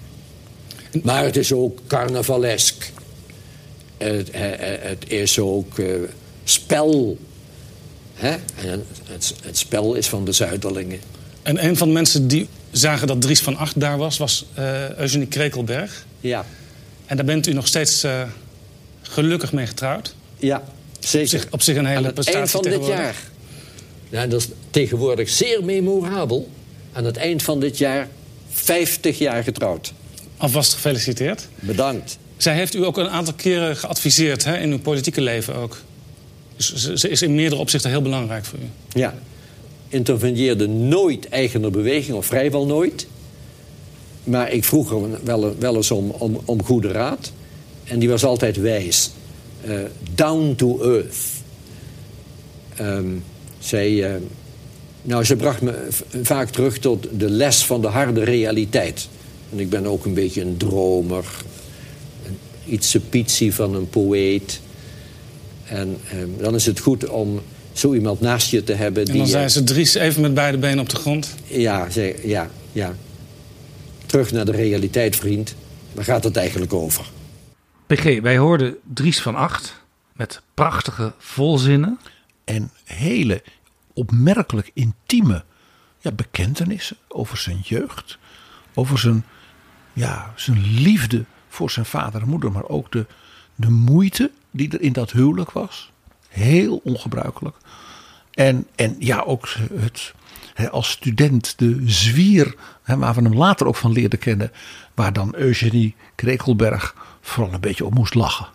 [1.03, 2.93] Maar het is ook carnavalesk.
[3.97, 5.95] Het, eh, eh, het is ook uh,
[6.45, 7.19] spel.
[8.15, 8.31] Hè?
[8.31, 11.01] En het, het, spel is van de Zuiderlingen.
[11.43, 14.91] En een van de mensen die zagen dat Dries van Acht daar was, was uh,
[14.99, 16.07] Eugenie Krekelberg.
[16.21, 16.45] Ja.
[17.07, 18.23] En daar bent u nog steeds uh,
[19.03, 20.15] gelukkig mee getrouwd.
[20.39, 20.63] Ja,
[20.99, 21.21] zeker.
[21.21, 23.17] Op zich, op zich een hele Aan het eind van dit jaar.
[24.09, 26.49] Ja, dat is tegenwoordig zeer memorabel.
[26.93, 28.09] Aan het eind van dit jaar
[28.51, 29.93] 50 jaar getrouwd.
[30.41, 31.49] Alvast gefeliciteerd.
[31.55, 32.19] Bedankt.
[32.37, 35.77] Zij heeft u ook een aantal keren geadviseerd hè, in uw politieke leven ook.
[36.57, 38.99] Dus ze is in meerdere opzichten heel belangrijk voor u.
[38.99, 39.15] Ja,
[39.89, 43.07] interveneerde nooit eigener beweging, of vrijwel nooit.
[44.25, 47.33] Maar ik vroeg er wel, wel eens om, om, om, goede raad.
[47.85, 49.11] En die was altijd wijs.
[49.67, 49.81] Uh,
[50.15, 51.17] down to earth.
[52.81, 53.25] Um,
[53.59, 54.15] zij, uh,
[55.03, 55.89] nou, ze bracht me
[56.23, 59.09] vaak terug tot de les van de harde realiteit.
[59.53, 61.25] En ik ben ook een beetje een dromer.
[62.67, 64.61] Iets pietsie van een poëet.
[65.65, 67.41] En um, dan is het goed om
[67.73, 69.03] zo iemand naast je te hebben.
[69.03, 71.35] En dan die, zijn ze Dries even met beide benen op de grond?
[71.45, 72.95] Ja, ze, ja, ja.
[74.07, 75.55] Terug naar de realiteit, vriend.
[75.93, 77.11] Waar gaat het eigenlijk over?
[77.87, 79.83] PG, wij hoorden Dries van Acht
[80.13, 81.99] met prachtige volzinnen.
[82.45, 83.43] En hele
[83.93, 85.45] opmerkelijk intieme
[86.01, 88.19] ja, bekentenissen over zijn jeugd.
[88.75, 89.25] Over zijn,
[89.93, 92.53] ja, zijn liefde voor zijn vader en moeder.
[92.53, 93.07] Maar ook de,
[93.55, 95.93] de moeite die er in dat huwelijk was.
[96.29, 97.57] Heel ongebruikelijk.
[98.31, 100.15] En, en ja, ook het,
[100.71, 104.53] als student de zwier, waar we hem later ook van leerden kennen.
[104.95, 108.49] Waar dan Eugenie Krekelberg vooral een beetje op moest lachen.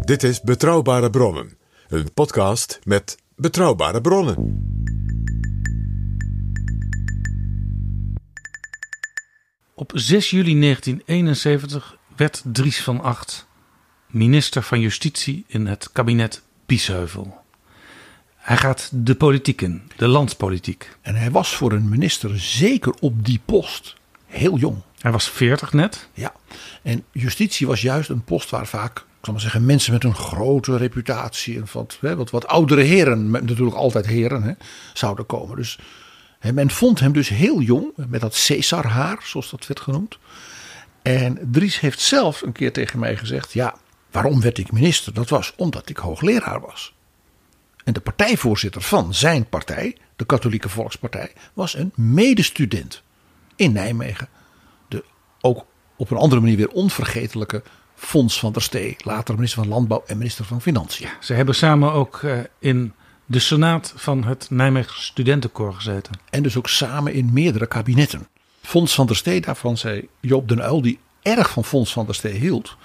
[0.00, 1.56] Dit is Betrouwbare Bronnen,
[1.88, 4.71] een podcast met betrouwbare bronnen.
[9.82, 13.46] Op 6 juli 1971 werd Dries van Acht
[14.06, 17.40] minister van Justitie in het kabinet Biesheuvel.
[18.36, 20.96] Hij gaat de politiek in, de landspolitiek.
[21.00, 24.76] En hij was voor een minister zeker op die post heel jong.
[24.98, 26.08] Hij was 40 net.
[26.14, 26.32] Ja,
[26.82, 30.14] en justitie was juist een post waar vaak, ik zal maar zeggen, mensen met een
[30.14, 34.52] grote reputatie en wat, wat, wat oudere heren, natuurlijk altijd heren, hè,
[34.92, 35.56] zouden komen.
[35.56, 35.78] Dus
[36.50, 40.18] men vond hem dus heel jong, met dat Caesar-haar, zoals dat werd genoemd.
[41.02, 43.74] En Dries heeft zelf een keer tegen mij gezegd: Ja,
[44.10, 45.14] waarom werd ik minister?
[45.14, 46.94] Dat was omdat ik hoogleraar was.
[47.84, 53.02] En de partijvoorzitter van zijn partij, de Katholieke Volkspartij, was een medestudent
[53.56, 54.28] in Nijmegen.
[54.88, 55.04] De
[55.40, 57.62] ook op een andere manier weer onvergetelijke
[57.94, 61.08] Fons van der Stee, later minister van Landbouw en minister van Financiën.
[61.20, 62.92] Ze hebben samen ook uh, in
[63.32, 66.12] de senaat van het Nijmegen Studentenkoor gezeten.
[66.30, 68.28] En dus ook samen in meerdere kabinetten.
[68.62, 72.14] Fons van der Stee, daarvan zei Joop den Uil, die erg van Fons van der
[72.14, 72.76] Stee hield.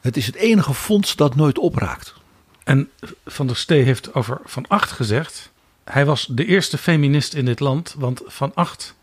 [0.00, 2.14] Het is het enige fonds dat nooit opraakt.
[2.64, 2.90] En
[3.26, 5.52] Van der Stee heeft over Van Acht gezegd.
[5.84, 8.94] Hij was de eerste feminist in dit land, want Van Acht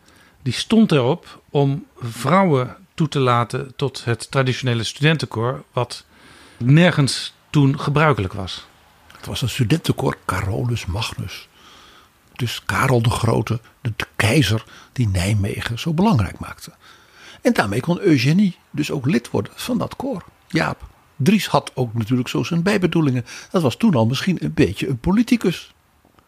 [0.42, 6.06] die stond erop om vrouwen toe te laten tot het traditionele studentenkoor, wat
[6.58, 8.69] nergens toen gebruikelijk was.
[9.20, 11.48] Het was een studentenkoor Carolus Magnus.
[12.36, 16.72] Dus Karel de Grote, de, keizer die Nijmegen zo belangrijk maakte.
[17.42, 20.24] En daarmee kon Eugenie dus ook lid worden van dat koor.
[20.48, 23.26] Jaap, Dries had ook natuurlijk zo zijn bijbedoelingen.
[23.52, 25.74] Dat was toen al misschien een beetje een politicus.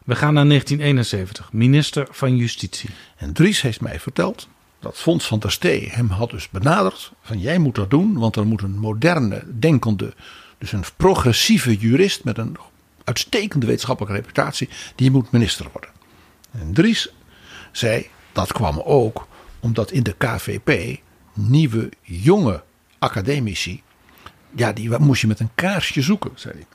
[0.04, 2.90] We gaan naar 1971, minister van Justitie.
[3.18, 4.48] En Dries heeft mij verteld
[4.80, 7.12] dat Fons van der Stee hem had dus benaderd.
[7.22, 10.14] Van jij moet dat doen, want er moet een moderne, denkende,
[10.58, 12.58] dus een progressieve jurist met een
[13.12, 15.90] uitstekende wetenschappelijke reputatie, die moet minister worden.
[16.52, 17.14] En Dries
[17.72, 19.28] zei, dat kwam ook
[19.60, 21.00] omdat in de KVP
[21.34, 22.64] nieuwe, jonge
[23.00, 23.84] academici,
[24.56, 26.66] ja, die moest je met een kaarsje zoeken, zei hij.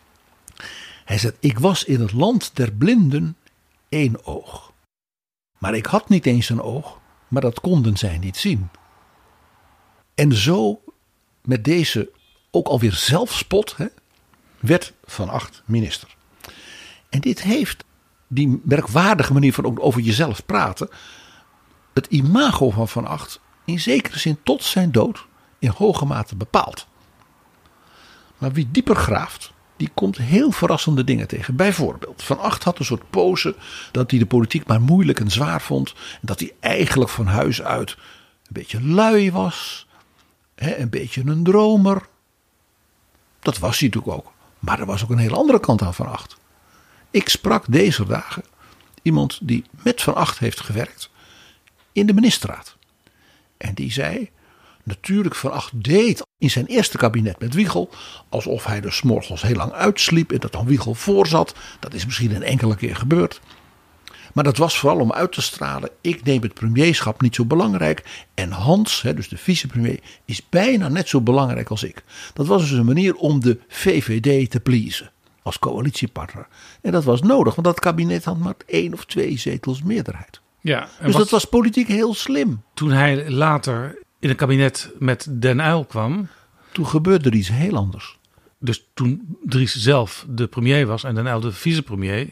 [1.04, 3.36] Hij zei, ik was in het land der blinden
[3.88, 4.72] één oog.
[5.58, 8.68] Maar ik had niet eens een oog, maar dat konden zij niet zien.
[10.14, 10.82] En zo,
[11.42, 12.10] met deze
[12.50, 13.86] ook alweer zelfspot, hè,
[14.60, 16.15] werd Van Acht minister.
[17.08, 17.84] En dit heeft
[18.26, 20.88] die merkwaardige manier van over jezelf praten,
[21.92, 25.26] het imago van Van Acht in zekere zin tot zijn dood
[25.58, 26.86] in hoge mate bepaald.
[28.38, 31.56] Maar wie dieper graaft, die komt heel verrassende dingen tegen.
[31.56, 33.56] Bijvoorbeeld, Van Acht had een soort pose
[33.92, 35.92] dat hij de politiek maar moeilijk en zwaar vond.
[35.92, 39.86] En dat hij eigenlijk van huis uit een beetje lui was.
[40.54, 42.08] Hè, een beetje een dromer.
[43.40, 44.32] Dat was hij natuurlijk ook.
[44.58, 46.36] Maar er was ook een hele andere kant aan Van Acht.
[47.16, 48.42] Ik sprak deze dagen
[49.02, 51.10] iemand die met Van Acht heeft gewerkt
[51.92, 52.76] in de ministerraad.
[53.56, 54.30] En die zei,
[54.82, 57.90] natuurlijk Van Acht deed in zijn eerste kabinet met Wiegel
[58.28, 61.54] alsof hij er s'morgens heel lang uitsliep en dat dan Wiegel voorzat.
[61.80, 63.40] Dat is misschien een enkele keer gebeurd.
[64.32, 68.26] Maar dat was vooral om uit te stralen, ik neem het premierschap niet zo belangrijk.
[68.34, 72.04] En Hans, dus de vicepremier, is bijna net zo belangrijk als ik.
[72.34, 75.10] Dat was dus een manier om de VVD te pleasen
[75.46, 76.46] als coalitiepartner.
[76.80, 80.40] En dat was nodig, want dat kabinet had maar één of twee zetels meerderheid.
[80.60, 82.62] Ja, dus dat was politiek heel slim.
[82.74, 86.28] Toen hij later in een kabinet met Den Uyl kwam.
[86.72, 88.18] Toen gebeurde er iets heel anders.
[88.58, 92.28] Dus toen Dries zelf de premier was en Den Uyl de vicepremier.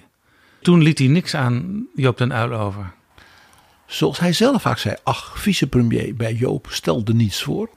[0.60, 2.92] Toen liet hij niks aan Joop Den Uyl over.
[3.86, 7.68] Zoals hij zelf vaak zei, ach, vicepremier bij Joop stelde niets voor.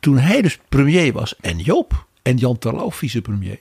[0.00, 3.58] Toen hij dus premier was en Joop en Jan Terlouw vicepremier.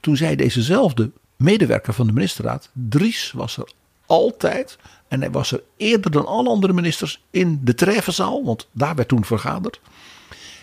[0.00, 3.72] Toen zei dezezelfde medewerker van de ministerraad, Dries was er
[4.06, 8.94] altijd en hij was er eerder dan alle andere ministers in de treffenzaal, want daar
[8.94, 9.80] werd toen vergaderd.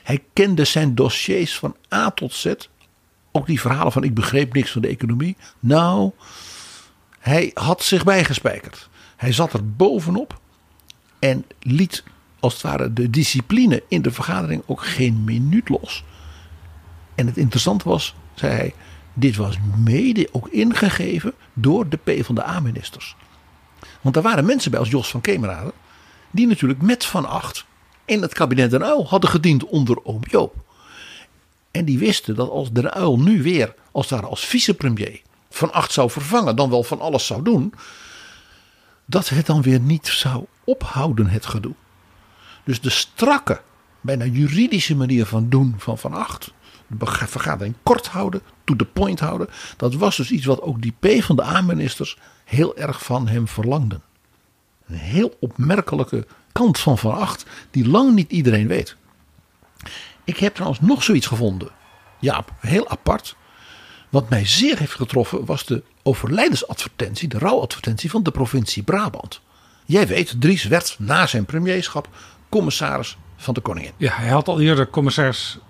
[0.04, 2.54] Hij kende zijn dossiers van A tot Z.
[3.32, 5.38] Ook die verhalen van ik begreep niks van de economie.
[5.60, 6.12] Nou,
[7.20, 8.90] hij had zich bijgespijkerd.
[9.16, 10.40] Hij zat er bovenop
[11.20, 12.04] en liet
[12.40, 16.04] als het ware de discipline in de vergadering ook geen minuut los.
[17.16, 18.74] En het interessante was, zei hij,
[19.20, 23.16] dit was mede ook ingegeven door de PvdA-ministers.
[24.02, 25.74] Want er waren mensen bij als Jos van Kemerade...
[26.32, 27.66] die natuurlijk met Van Acht
[28.06, 30.56] in het kabinet Den Uyl hadden gediend onder oom Joop.
[31.72, 35.22] En die wisten dat als Den Uyl nu weer, als daar als vicepremier...
[35.50, 37.74] Van Acht zou vervangen, dan wel van alles zou doen...
[39.06, 41.74] dat het dan weer niet zou ophouden, het gedoe.
[42.64, 43.62] Dus de strakke,
[44.02, 46.52] bijna juridische manier van doen van Van Acht
[46.88, 49.50] de vergadering kort houden, to the point houden.
[49.78, 53.48] Dat was dus iets wat ook die P van de A-ministers heel erg van hem
[53.48, 54.02] verlangden.
[54.88, 58.96] Een heel opmerkelijke kant van Van Acht, die lang niet iedereen weet.
[60.24, 61.70] Ik heb trouwens nog zoiets gevonden.
[62.20, 63.36] Ja, heel apart.
[64.10, 69.42] Wat mij zeer heeft getroffen was de overlijdensadvertentie, de rouwadvertentie van de provincie Brabant.
[69.86, 72.10] Jij weet, Dries werd na zijn premierschap
[72.50, 73.92] commissaris van de koningin.
[73.98, 74.88] Ja, hij had al eerder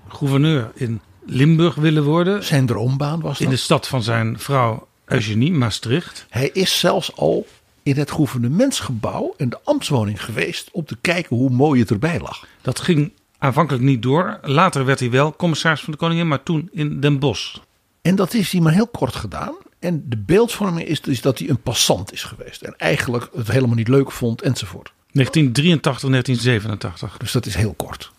[0.07, 2.43] commissaris-gouverneur in Limburg willen worden.
[2.43, 3.41] Zijn droombaan was dat.
[3.41, 6.25] In de stad van zijn vrouw Eugenie, Maastricht.
[6.29, 7.47] Hij is zelfs al
[7.83, 12.47] in het gouvernementsgebouw en de ambtswoning geweest om te kijken hoe mooi het erbij lag.
[12.61, 14.39] Dat ging aanvankelijk niet door.
[14.41, 17.57] Later werd hij wel commissaris van de koningin, maar toen in Den Bosch.
[18.01, 19.55] En dat heeft hij maar heel kort gedaan.
[19.79, 22.61] En de beeldvorming is dus dat hij een passant is geweest.
[22.61, 24.91] En eigenlijk het helemaal niet leuk vond enzovoort.
[25.11, 27.17] 1983, 1987.
[27.17, 28.11] Dus dat is heel kort.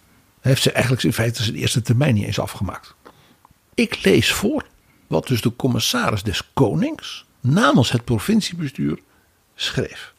[0.48, 2.94] Heeft ze eigenlijk in feite zijn eerste termijn niet eens afgemaakt.
[3.74, 4.66] Ik lees voor
[5.06, 8.98] wat dus de commissaris des Konings namens het provinciebestuur
[9.54, 10.14] schreef.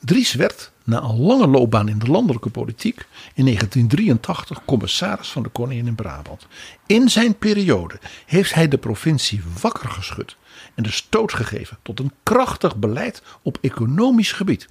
[0.00, 5.48] Dries werd na een lange loopbaan in de landelijke politiek in 1983 commissaris van de
[5.48, 6.46] koningin in Brabant.
[6.86, 10.36] In zijn periode heeft hij de provincie wakker geschud
[10.74, 14.66] en de stoot gegeven tot een krachtig beleid op economisch gebied.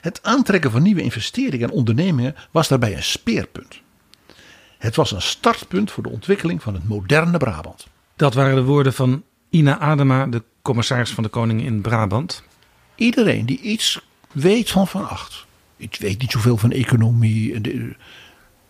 [0.00, 3.80] Het aantrekken van nieuwe investeringen en ondernemingen was daarbij een speerpunt.
[4.80, 7.86] Het was een startpunt voor de ontwikkeling van het moderne Brabant.
[8.16, 12.42] Dat waren de woorden van Ina Adema, de commissaris van de Koning in Brabant.
[12.94, 14.00] Iedereen die iets
[14.32, 17.60] weet van Van Acht, iets weet niet zoveel van economie,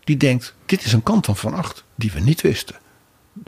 [0.03, 2.75] die denkt: dit is een kant van Van Acht die we niet wisten.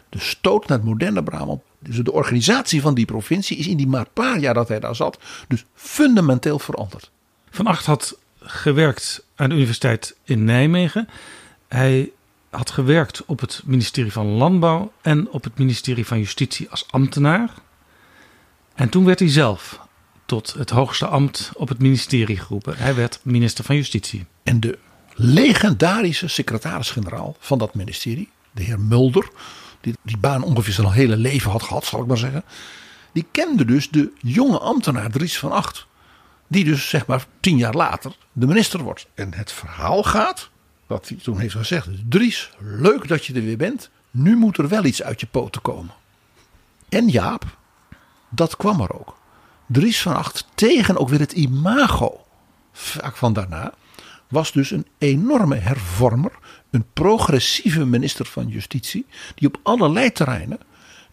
[0.09, 3.87] De stoot naar het moderne Brabant, dus de organisatie van die provincie, is in die
[3.87, 7.11] maar paar jaar dat hij daar zat, dus fundamenteel veranderd.
[7.49, 11.07] Van Acht had gewerkt aan de Universiteit in Nijmegen.
[11.67, 12.11] Hij
[12.53, 17.49] had gewerkt op het ministerie van Landbouw en op het ministerie van Justitie als ambtenaar.
[18.75, 19.79] En toen werd hij zelf
[20.25, 22.77] tot het hoogste ambt op het ministerie geroepen.
[22.77, 24.25] Hij werd minister van Justitie.
[24.43, 24.77] En de
[25.13, 29.29] legendarische secretaris-generaal van dat ministerie, de heer Mulder,
[29.81, 32.43] die die baan ongeveer zijn hele leven had gehad, zal ik maar zeggen.
[33.11, 35.85] Die kende dus de jonge ambtenaar Dries van Acht.
[36.47, 39.07] Die dus zeg maar tien jaar later de minister wordt.
[39.13, 40.49] En het verhaal gaat
[40.87, 43.89] dat hij toen heeft gezegd: Dries, leuk dat je er weer bent.
[44.11, 45.93] Nu moet er wel iets uit je poten komen.
[46.89, 47.57] En Jaap,
[48.29, 49.17] dat kwam er ook.
[49.65, 52.25] Dries van Acht tegen ook weer het imago
[52.71, 53.73] vaak van daarna.
[54.27, 56.31] Was dus een enorme hervormer,
[56.69, 60.59] een progressieve minister van Justitie, die op allerlei terreinen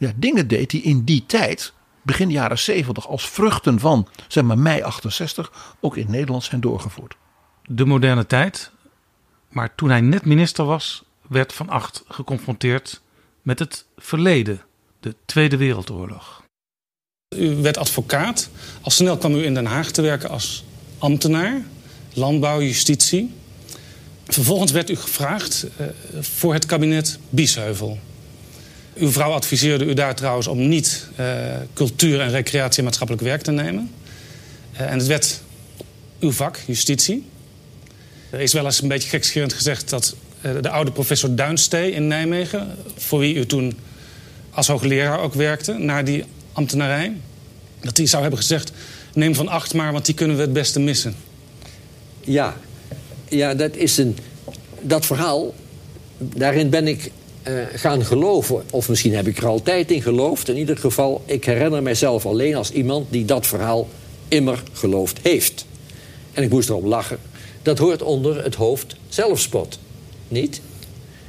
[0.01, 4.59] ja, dingen deed die in die tijd, begin jaren 70, als vruchten van zeg maar
[4.59, 7.17] mei 68, ook in Nederland zijn doorgevoerd.
[7.65, 8.71] De moderne tijd,
[9.51, 13.01] maar toen hij net minister was, werd Van Acht geconfronteerd
[13.43, 14.61] met het verleden,
[15.01, 16.43] de Tweede Wereldoorlog.
[17.37, 18.49] U werd advocaat.
[18.81, 20.65] Al snel kwam u in Den Haag te werken als
[20.99, 21.63] ambtenaar,
[22.13, 23.35] landbouw, justitie.
[24.25, 25.87] Vervolgens werd u gevraagd uh,
[26.21, 27.99] voor het kabinet Biesheuvel.
[28.95, 33.43] Uw vrouw adviseerde u daar trouwens om niet uh, cultuur en recreatie en maatschappelijk werk
[33.43, 33.91] te nemen.
[34.73, 35.43] Uh, en het werd
[36.21, 37.30] uw vak, justitie.
[38.31, 42.77] Er is wel eens een beetje gekscherend gezegd dat de oude professor Duinstee in Nijmegen,
[42.97, 43.79] voor wie u toen
[44.51, 47.13] als hoogleraar ook werkte, naar die ambtenarij,
[47.81, 48.73] dat hij zou hebben gezegd:
[49.15, 51.15] neem van acht maar, want die kunnen we het beste missen.
[52.21, 52.57] Ja,
[53.29, 54.17] ja dat is een.
[54.81, 55.55] Dat verhaal,
[56.19, 57.11] daarin ben ik
[57.49, 58.63] uh, gaan geloven.
[58.71, 60.49] Of misschien heb ik er altijd in geloofd.
[60.49, 63.89] In ieder geval, ik herinner mijzelf alleen als iemand die dat verhaal
[64.29, 65.67] immer geloofd heeft.
[66.33, 67.19] En ik moest erop lachen.
[67.63, 69.79] Dat hoort onder het hoofd zelfspot,
[70.29, 70.61] niet?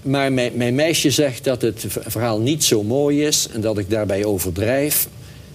[0.01, 3.89] Maar mijn, mijn, meisje zegt dat het verhaal niet zo mooi is en dat ik
[3.89, 5.07] daarbij overdrijf.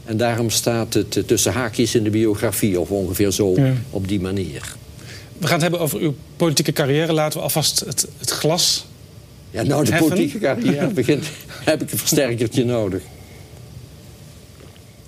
[0.05, 3.55] En daarom staat het tussen haakjes in de biografie of ongeveer zo
[3.91, 4.75] op die manier.
[5.39, 7.13] We gaan het hebben over uw politieke carrière.
[7.13, 8.87] Laten we alvast het, het glas.
[9.51, 10.09] Ja, nou, de heffen.
[10.09, 11.25] politieke carrière begint.
[11.65, 13.03] heb ik een versterkertje nodig.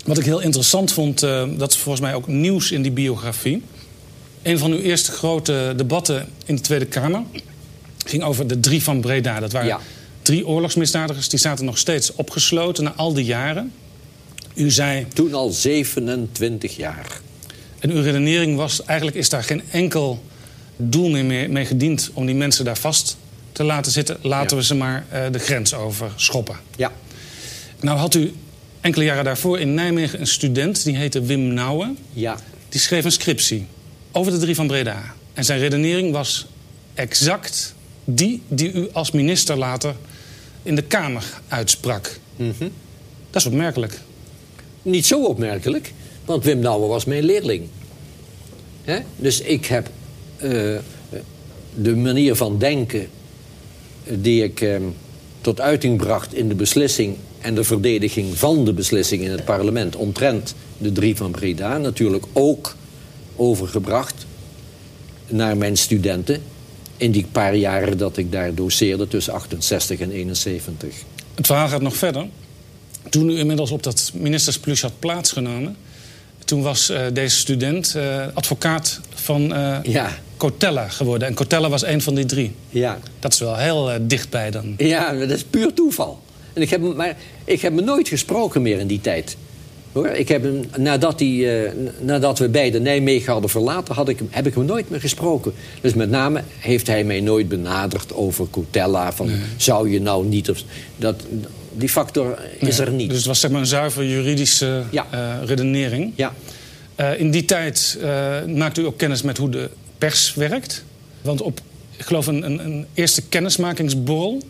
[0.05, 3.63] Wat ik heel interessant vond, uh, dat is volgens mij ook nieuws in die biografie.
[4.49, 7.23] Een van uw eerste grote debatten in de Tweede Kamer
[8.07, 9.41] ging over de drie van Breda.
[9.41, 9.81] Dat waren ja.
[10.23, 13.73] drie oorlogsmisdadigers die zaten nog steeds opgesloten na al die jaren.
[14.55, 15.07] U zei.
[15.15, 17.21] Toen al 27 jaar.
[17.79, 20.23] En uw redenering was: eigenlijk is daar geen enkel
[20.77, 23.17] doel meer mee gediend om die mensen daar vast
[23.53, 24.17] te laten zitten.
[24.23, 26.57] Laten we ze maar uh, de grens over schoppen.
[26.77, 26.93] Ja.
[27.81, 28.33] Nou had u
[28.81, 31.99] enkele jaren daarvoor in Nijmegen een student, die heette Wim Nouwen.
[32.13, 32.37] Ja.
[32.69, 33.67] Die schreef een scriptie
[34.19, 35.15] over de drie van Breda.
[35.33, 36.47] En zijn redenering was
[36.95, 39.95] exact die die u als minister later
[40.63, 42.19] in de Kamer uitsprak.
[42.37, 42.55] Mm
[43.31, 44.01] Dat is opmerkelijk.
[44.83, 45.93] Niet zo opmerkelijk,
[46.25, 47.69] want Wim Nouwen was mijn leerling.
[48.85, 48.99] He?
[49.17, 49.91] Dus ik heb
[50.43, 50.79] uh,
[51.75, 53.09] de manier van denken
[54.05, 54.77] die ik uh,
[55.41, 59.97] tot uiting bracht in de beslissing en de verdediging van de beslissing in het parlement
[59.97, 62.77] omtrent de drie van Breda natuurlijk ook
[63.39, 64.27] overgebracht
[65.27, 66.43] naar mijn studenten
[66.97, 70.95] in die paar jaren dat ik daar doseerde tussen 68 en 71.
[71.35, 72.27] Het verhaal gaat nog verder.
[73.09, 75.77] Toen u inmiddels op dat ministersplush had plaatsgenomen...
[76.45, 80.19] toen was uh, deze student uh, advocaat van uh, ja.
[80.37, 81.29] Cotella geworden.
[81.29, 82.55] En Cotella was een van die drie.
[82.69, 82.99] Ja.
[83.19, 84.75] Dat is wel heel dichtbij dan.
[84.77, 86.21] Ja, dat is puur toeval.
[86.53, 89.37] En ik heb, maar ik heb me nooit gesproken meer in die tijd.
[89.99, 90.09] Hoor.
[90.09, 91.71] Ik heb hem, nadat, die, uh,
[92.01, 95.53] nadat we beide Nijmegen hadden verlaten, had ik, heb ik hem nooit meer gesproken.
[95.81, 99.13] Dus met name heeft hij mij nooit benaderd over Cotella.
[99.13, 99.37] Van, nee.
[99.57, 100.51] Zou je nou niet...
[100.51, 100.63] Of,
[100.97, 101.23] dat,
[101.73, 102.87] die factor is nee.
[102.87, 103.09] er niet.
[103.09, 105.07] Dus het was zeg maar een zuiver juridische ja.
[105.15, 106.13] uh, redenering.
[106.15, 106.35] Ja.
[107.01, 107.99] Uh, in die tijd
[108.47, 110.85] maakte u ook kennis met hoe de pers werkt.
[111.23, 111.61] Want op,
[111.97, 114.43] ik geloof, een, een, een eerste kennismakingsborrel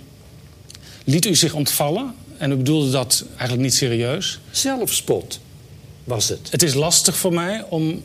[1.05, 2.15] liet u zich ontvallen.
[2.39, 4.41] En u bedoelde dat eigenlijk niet serieus.
[4.51, 5.41] Zelfspot
[6.05, 6.49] was het.
[6.51, 8.03] Het is lastig voor mij om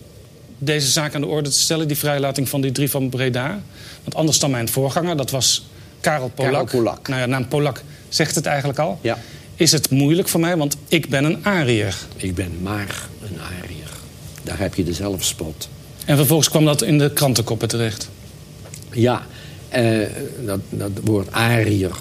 [0.58, 3.62] deze zaak aan de orde te stellen, die vrijlating van die drie van Breda.
[4.04, 5.66] Want anders dan mijn voorganger, dat was
[6.00, 6.52] Karel Polak.
[6.52, 7.08] Karel Polak.
[7.08, 9.00] Nou ja, naam Polak zegt het eigenlijk al.
[9.02, 9.18] Ja.
[9.56, 11.96] Is het moeilijk voor mij, want ik ben een Ariër.
[12.16, 13.90] Ik ben maar een Ariër.
[14.44, 15.70] Daar heb je de zelfspot.
[16.06, 18.10] En vervolgens kwam dat in de krantenkoppen terecht.
[18.92, 19.26] Ja,
[19.76, 20.08] uh,
[20.46, 21.92] dat, dat woord Ariër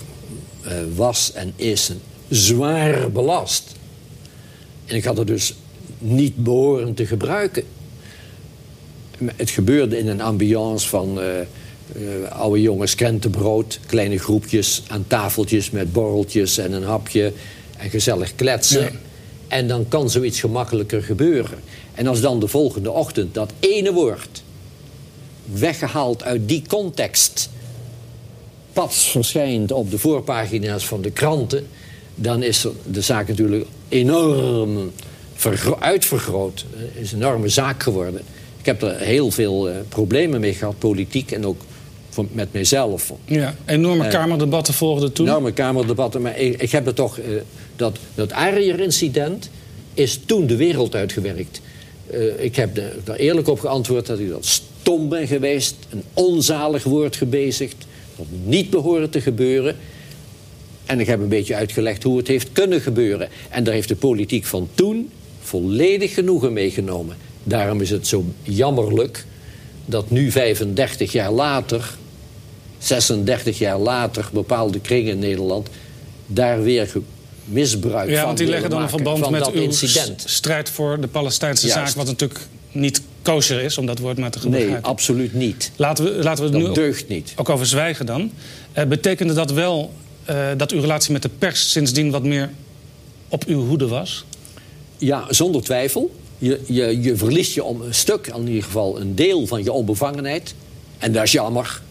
[0.67, 2.01] uh, was en is een
[2.33, 3.75] zwaar belast.
[4.85, 5.55] En ik had het dus
[5.99, 7.63] niet behoren te gebruiken.
[9.37, 11.25] Het gebeurde in een ambiance van uh,
[11.97, 13.79] uh, oude jongens krentenbrood...
[13.87, 17.33] kleine groepjes aan tafeltjes met borreltjes en een hapje...
[17.79, 18.83] en gezellig kletsen.
[18.83, 18.91] Ja.
[19.49, 21.59] En dan kan zoiets gemakkelijker gebeuren.
[21.95, 24.43] En als dan de volgende ochtend dat ene woord...
[25.53, 27.51] weggehaald uit die context...
[28.73, 31.67] pas verschijnt op de voorpagina's van de kranten...
[32.15, 34.93] dan is de zaak natuurlijk enorm
[35.79, 36.65] uitvergroot.
[36.77, 38.21] Het is een enorme zaak geworden.
[38.59, 41.61] Ik heb er heel veel uh, problemen mee gehad, politiek en ook
[42.09, 43.13] voor, met mezelf.
[43.25, 45.27] Ja, enorme uh, kamerdebatten volgden toen.
[45.27, 47.19] Enorme kamerdebatten, maar ik, ik heb er toch...
[47.19, 47.25] Uh,
[47.77, 49.51] dat, dat Ariër-incident
[49.95, 51.61] is toen de wereld uitgewerkt.
[52.39, 55.77] ik heb er eerlijk op geantwoord dat ik dat stom ben geweest...
[55.91, 57.87] een onzalig woord gebezigd,
[58.17, 59.77] dat niet behoorde te gebeuren...
[60.87, 63.29] En ik heb een beetje uitgelegd hoe het heeft kunnen gebeuren.
[63.49, 65.11] En daar heeft de politiek van toen
[65.43, 67.17] volledig genoegen meegenomen.
[67.45, 69.25] Daarom is het zo jammerlijk
[69.85, 71.95] dat nu 35 jaar later,
[72.79, 75.69] 36 jaar later, bepaalde kringen in Nederland
[76.27, 76.93] daar weer
[77.45, 80.23] misbruik ja, van want die leggen dan een verband met uw incident.
[80.27, 81.87] strijd voor de Palestijnse Juist.
[81.87, 82.41] zaak, wat natuurlijk
[82.73, 84.73] niet kosher is, om dat woord maar te gebruiken.
[84.73, 85.71] Nee, absoluut niet.
[85.77, 87.33] Laten we, laten we Dat nu deugt niet.
[87.37, 88.31] ook over zwijgen dan.
[88.79, 89.93] Uh, betekende dat wel
[90.31, 92.51] uh, dat uw relatie met de pers sindsdien wat meer
[93.29, 94.25] op uw hoede was?
[94.99, 96.15] Ja, zonder twijfel.
[96.39, 99.73] Je, je, je verliest je om een stuk, in ieder geval een deel van je
[99.73, 100.55] onbevangenheid.
[100.99, 101.83] En dat is jammer.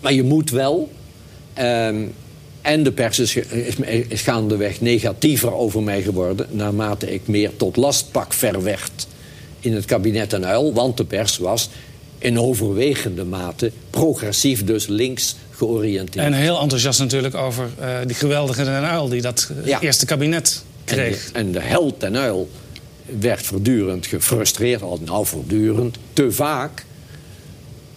[0.00, 0.90] Maar je moet wel.
[1.58, 2.14] Um,
[2.62, 3.76] en de pers is, is,
[4.08, 6.46] is gaandeweg negatiever over mij geworden...
[6.50, 9.06] naarmate ik meer tot lastpak verwerd
[9.60, 10.72] in het kabinet en uil.
[10.72, 11.68] Want de pers was
[12.22, 16.24] in overwegende mate progressief, dus links georiënteerd.
[16.24, 19.08] En heel enthousiast natuurlijk over uh, die geweldige Den Uil...
[19.08, 19.80] die dat Ja.
[19.80, 21.24] eerste kabinet kreeg.
[21.24, 22.48] En de, en de held ten uil
[23.20, 26.84] werd voortdurend gefrustreerd, al nou voortdurend, te vaak.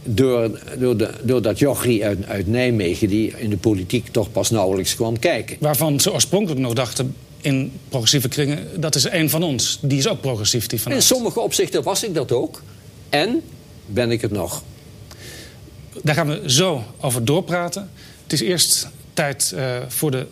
[0.07, 4.49] Door, door, de, door dat jochie uit, uit Nijmegen, die in de politiek toch pas
[4.49, 5.57] nauwelijks kwam kijken.
[5.59, 8.67] Waarvan ze oorspronkelijk nog dachten in progressieve kringen...
[8.76, 9.80] dat is een van ons.
[9.82, 12.61] Die is ook progressief, die van In sommige opzichten was ik dat ook.
[13.09, 13.41] En
[13.86, 14.64] ben ik het nog.
[16.04, 17.90] Daar gaan we zo over doorpraten.
[18.24, 20.28] Het is eerst tijd uh, voor de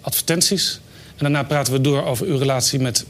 [0.00, 0.80] advertenties.
[1.06, 3.04] En daarna praten we door over uw relatie met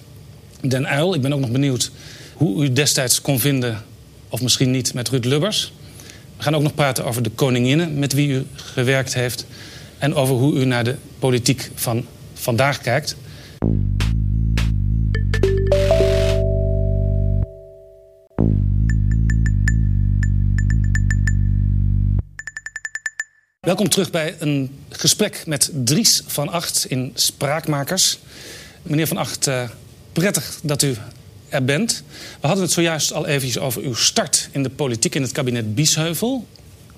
[0.60, 1.14] Den Uil.
[1.14, 1.90] Ik ben ook nog benieuwd
[2.34, 3.84] hoe u destijds kon vinden,
[4.28, 5.72] of misschien niet, met Ruud Lubbers.
[6.36, 9.46] We gaan ook nog praten over de koninginnen met wie u gewerkt heeft.
[9.98, 13.16] en over hoe u naar de politiek van vandaag kijkt.
[23.64, 28.18] Welkom terug bij een gesprek met Dries van Acht in Spraakmakers.
[28.82, 29.68] Meneer van Acht, uh,
[30.12, 30.96] prettig dat u
[31.48, 32.02] er bent.
[32.40, 35.74] We hadden het zojuist al eventjes over uw start in de politiek in het kabinet
[35.74, 36.46] Biesheuvel.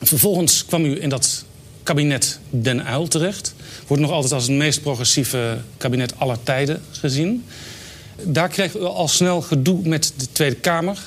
[0.01, 1.45] Vervolgens kwam u in dat
[1.83, 3.55] kabinet Den Uyl terecht.
[3.87, 7.45] Wordt nog altijd als het meest progressieve kabinet aller tijden gezien.
[8.23, 10.99] Daar kreeg u al snel gedoe met de Tweede Kamer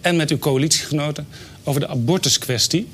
[0.00, 1.26] en met uw coalitiegenoten
[1.64, 2.88] over de abortuskwestie.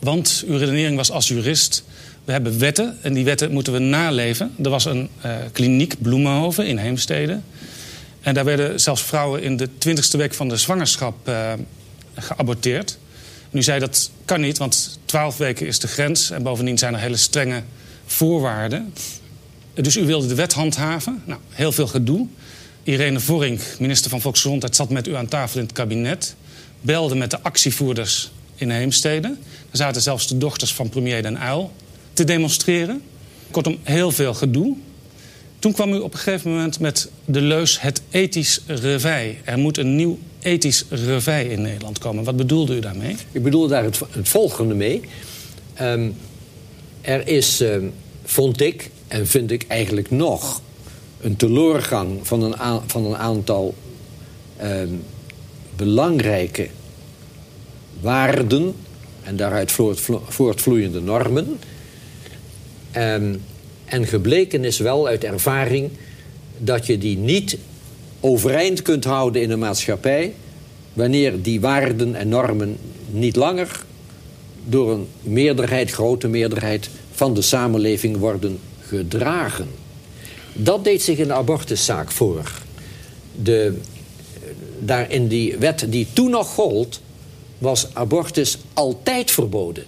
[0.00, 1.84] Want uw redenering was als jurist...
[2.24, 4.54] we hebben wetten en die wetten moeten we naleven.
[4.62, 7.40] Er was een uh, kliniek, Bloemenhoven, in Heemstede.
[8.20, 11.52] En daar werden zelfs vrouwen in de twintigste week van de zwangerschap uh,
[12.14, 12.98] geaborteerd.
[13.50, 16.30] En u zei dat kan niet, want twaalf weken is de grens...
[16.30, 17.62] en bovendien zijn er hele strenge
[18.06, 18.94] voorwaarden.
[19.74, 21.22] Dus u wilde de wet handhaven.
[21.24, 22.26] Nou, heel veel gedoe.
[22.82, 26.34] Irene Vorink, minister van Volksgezondheid, zat met u aan tafel in het kabinet.
[26.80, 29.28] Belde met de actievoerders in Heemstede.
[29.70, 31.70] Er zaten zelfs de dochters van premier Den Uyl
[32.12, 33.02] te demonstreren.
[33.50, 34.76] Kortom, heel veel gedoe.
[35.58, 39.40] Toen kwam u op een gegeven moment met de leus het ethisch revij.
[39.44, 42.24] Er moet een nieuw ethisch revij in Nederland komen.
[42.24, 43.16] Wat bedoelde u daarmee?
[43.32, 45.00] Ik bedoel daar het, het volgende mee.
[45.80, 46.16] Um,
[47.00, 47.92] er is, um,
[48.24, 50.62] vond ik, en vind ik eigenlijk nog...
[51.20, 52.54] een teleurgang van een,
[52.86, 53.74] van een aantal
[54.62, 55.02] um,
[55.76, 56.68] belangrijke
[58.00, 58.74] waarden
[59.22, 59.72] en daaruit
[60.28, 61.58] voortvloeiende normen.
[62.90, 63.42] En,
[63.84, 65.90] en gebleken is wel uit ervaring
[66.58, 67.58] dat je die niet
[68.20, 70.34] overeind kunt houden in een maatschappij
[70.92, 72.76] wanneer die waarden en normen
[73.10, 73.84] niet langer
[74.64, 79.68] door een meerderheid, grote meerderheid van de samenleving worden gedragen.
[80.52, 82.50] Dat deed zich in de abortuszaak voor.
[83.42, 83.74] De,
[84.78, 87.00] daar in die wet die toen nog gold,
[87.58, 89.84] was abortus altijd verboden.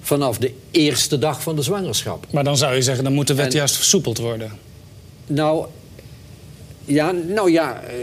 [0.00, 2.26] Vanaf de eerste dag van de zwangerschap.
[2.32, 4.52] Maar dan zou je zeggen, dan moet de wet juist versoepeld worden.
[5.26, 5.66] Nou,
[6.84, 7.82] ja, nou ja...
[7.82, 7.94] Uh,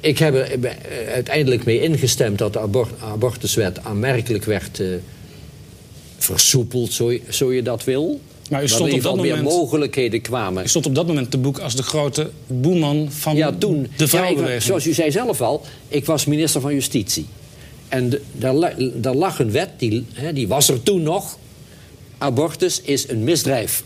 [0.00, 0.76] ik heb er
[1.12, 4.96] uiteindelijk mee ingestemd dat de abort abortuswet aanmerkelijk werd uh,
[6.16, 8.20] versoepeld, zo, zo je dat wil.
[8.50, 10.64] Maar u stond op dat moment, meer mogelijkheden kwamen.
[10.64, 14.08] U stond op dat moment te boek als de grote boeman van ja, toen, de
[14.08, 14.60] vrouwenbeweging.
[14.60, 17.26] Ja, zoals u zei zelf al, ik was minister van Justitie.
[17.88, 21.38] En de, daar, daar, lag een wet, die, hè, die was er toen nog.
[22.18, 23.84] Abortus is een misdrijf.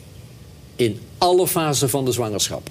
[0.76, 2.70] In alle fasen van de zwangerschap.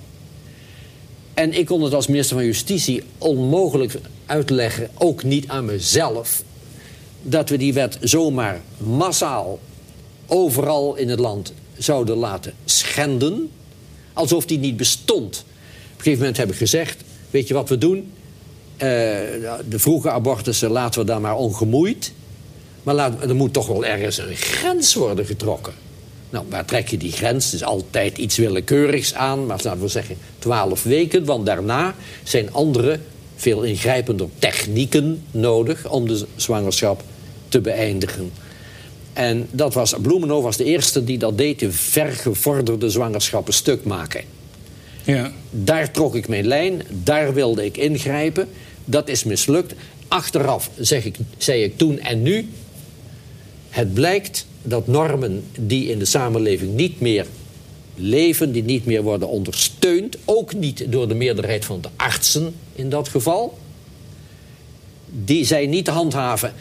[1.34, 6.44] En ik kon het als minister van Justitie onmogelijk uitleggen, ook niet aan mezelf,
[7.22, 9.60] dat we die wet zomaar massaal
[10.28, 13.50] overal in het land zouden laten schenden.
[14.14, 15.38] Alsof die niet bestond.
[15.38, 17.98] Op een gegeven moment heb ik gezegd, weet je wat we doen?
[17.98, 18.80] Uh,
[19.70, 22.12] de vroege abortussen laten we daar maar ongemoeid.
[22.84, 25.74] Maar er moet toch wel ergens een grens worden getrokken.
[26.30, 27.54] Nou, waar trek je die grens?
[27.54, 29.46] Is altijd iets willekeurigs aan.
[29.46, 31.26] Maar laten we zeggen twaalf weken.
[31.26, 33.00] Want daarna zijn andere,
[33.36, 35.90] veel ingrijpender technieken nodig...
[35.90, 37.04] om de zwangerschap
[37.48, 38.32] te beëindigen.
[39.18, 44.24] En dat was, Bloemenhof was de eerste die dat deed, de vergevorderde zwangerschappen stuk maken.
[45.04, 45.32] Ja.
[45.50, 48.48] Daar trok ik mijn lijn, daar wilde ik ingrijpen.
[48.86, 49.74] Dat is mislukt.
[50.08, 52.50] Achteraf zeg ik, zei ik toen en nu...
[53.70, 57.26] het blijkt dat normen die in de samenleving niet meer
[57.96, 58.52] leven...
[58.52, 60.18] die niet meer worden ondersteund...
[60.26, 63.58] ook niet door de meerderheid van de artsen in dat geval...
[65.10, 66.54] die zijn niet te handhaven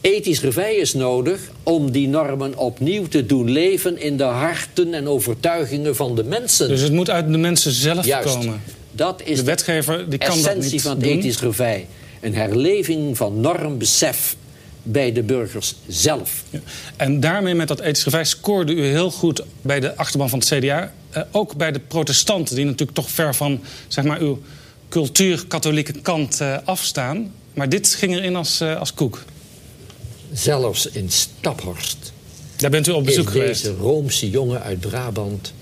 [0.00, 5.08] ethisch revij is nodig om die normen opnieuw te doen leven in de harten en
[5.08, 6.68] overtuigingen van de mensen.
[6.68, 8.34] Dus het moet uit de mensen zelf Juist.
[8.34, 8.62] komen.
[8.92, 11.10] Dat is de wetgever die kan essentie dat niet van het doen.
[11.12, 11.86] ethisch revij.
[12.20, 14.36] Een herleving van normbesef
[14.82, 16.42] bij de burgers zelf.
[16.50, 16.60] Ja.
[16.96, 20.48] En daarmee met dat ethisch revij scoorde u heel goed bij de achterban van het
[20.48, 20.92] CDA.
[21.10, 24.42] Eh, ook bij de protestanten, die natuurlijk toch ver van zeg maar, uw
[24.88, 27.32] cultuur-katholieke kant eh, afstaan.
[27.54, 29.22] Maar dit ging erin als, uh, als koek.
[30.32, 32.12] Zelfs in Staphorst.
[32.56, 33.62] Daar bent u op bezoek geweest.
[33.62, 35.52] deze Roomse jongen uit Brabant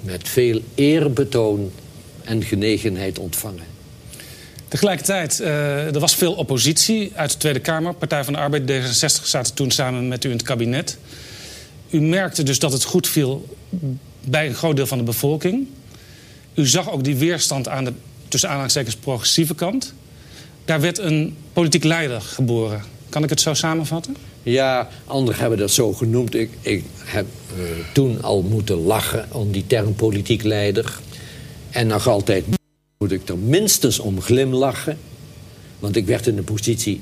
[0.00, 1.70] met veel eerbetoon
[2.24, 3.64] en genegenheid ontvangen.
[4.68, 7.94] Tegelijkertijd, uh, er was veel oppositie uit de Tweede Kamer.
[7.94, 10.98] Partij van de Arbeid, D66 zaten toen samen met u in het kabinet.
[11.90, 13.56] U merkte dus dat het goed viel
[14.24, 15.66] bij een groot deel van de bevolking.
[16.54, 17.92] U zag ook die weerstand aan de,
[18.28, 19.94] tussen aanhalingstekens, progressieve kant.
[20.64, 22.93] Daar werd een politiek leider geboren.
[23.14, 24.16] Kan ik het zo samenvatten?
[24.42, 26.34] Ja, anderen hebben dat zo genoemd.
[26.34, 31.00] Ik, ik heb uh, toen al moeten lachen om die term politiek leider.
[31.70, 32.44] En nog altijd
[32.98, 34.98] moet ik er minstens om glimlachen.
[35.78, 37.00] Want ik werd in een positie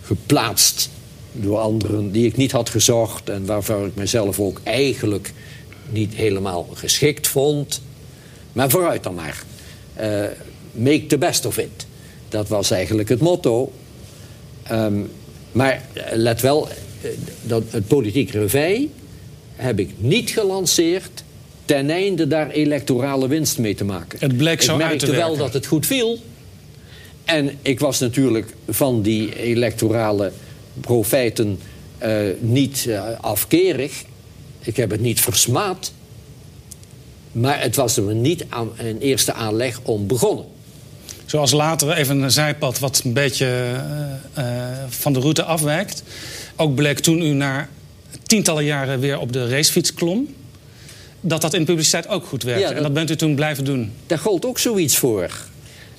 [0.00, 0.90] geplaatst
[1.32, 3.28] door anderen die ik niet had gezocht...
[3.28, 5.32] en waarvoor ik mezelf ook eigenlijk
[5.90, 7.82] niet helemaal geschikt vond.
[8.52, 9.42] Maar vooruit dan maar.
[10.00, 10.24] Uh,
[10.72, 11.86] make the best of it.
[12.28, 13.72] Dat was eigenlijk het motto.
[14.70, 15.10] Um,
[15.52, 17.10] maar eh, let wel, eh,
[17.42, 18.88] dat het politiek revij
[19.56, 21.24] heb ik niet gelanceerd
[21.64, 24.18] ten einde daar electorale winst mee te maken.
[24.18, 26.18] Het bleek zo ik merkte wel dat het goed viel.
[27.24, 30.32] En ik was natuurlijk van die electorale
[30.80, 31.58] profijten
[32.02, 34.04] uh, niet uh, afkerig.
[34.60, 35.92] Ik heb het niet versmaad.
[37.32, 40.44] Maar het was er niet aan een eerste aanleg om begonnen.
[41.32, 43.80] Zoals later even een zijpad wat een beetje
[44.38, 44.44] uh,
[44.88, 46.02] van de route afwijkt.
[46.56, 47.68] Ook bleek toen u na
[48.22, 50.34] tientallen jaren weer op de racefiets klom...
[51.20, 52.62] dat dat in publiciteit ook goed werkte.
[52.62, 53.92] Ja, dat, en dat bent u toen blijven doen.
[54.06, 55.30] Daar gold ook zoiets voor.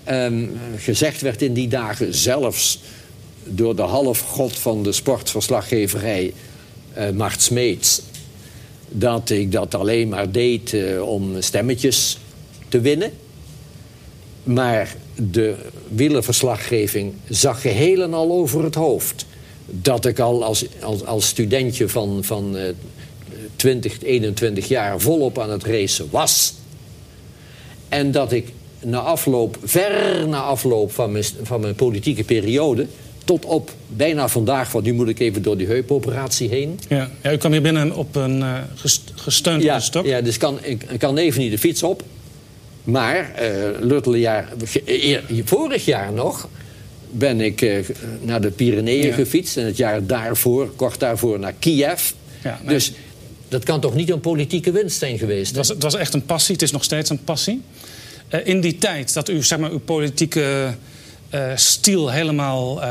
[0.10, 2.80] Um, gezegd werd in die dagen zelfs
[3.44, 6.34] door de halfgod van de sportverslaggeverij...
[6.98, 8.02] Uh, Mart Smeets...
[8.90, 12.18] dat ik dat alleen maar deed uh, om stemmetjes
[12.70, 13.12] te winnen...
[14.44, 15.56] Maar de
[15.88, 19.26] wielerverslaggeving zag geheel en al over het hoofd.
[19.66, 22.62] Dat ik al als, als, als studentje van, van uh,
[23.56, 26.54] 20, 21 jaar volop aan het racen was.
[27.90, 28.48] En dat ik
[28.80, 32.88] na afloop, ver na afloop van mijn, van mijn politieke periode...
[33.26, 36.80] tot op bijna vandaag, want nu moet ik even door die heupoperatie heen.
[36.88, 38.58] Ja, ja u kwam hier binnen op een uh,
[39.16, 40.06] gesteund ja, stok.
[40.06, 42.04] Ja, dus kan, ik, ik kan even niet de fiets op.
[42.84, 43.32] Maar
[43.82, 44.48] uh, jaar,
[45.44, 46.50] vorig jaar nog
[47.12, 47.78] ben ik uh,
[48.22, 49.14] naar de Pyreneeën ja.
[49.14, 49.58] gefietst.
[49.58, 52.12] En het jaar daarvoor, kort daarvoor, naar Kiev.
[52.44, 52.92] Ja, dus
[53.48, 55.48] dat kan toch niet een politieke winst zijn geweest?
[55.48, 57.62] Het was, het was echt een passie, het is nog steeds een passie.
[58.30, 60.74] Uh, in die tijd dat u zeg maar, uw politieke
[61.34, 62.82] uh, stiel helemaal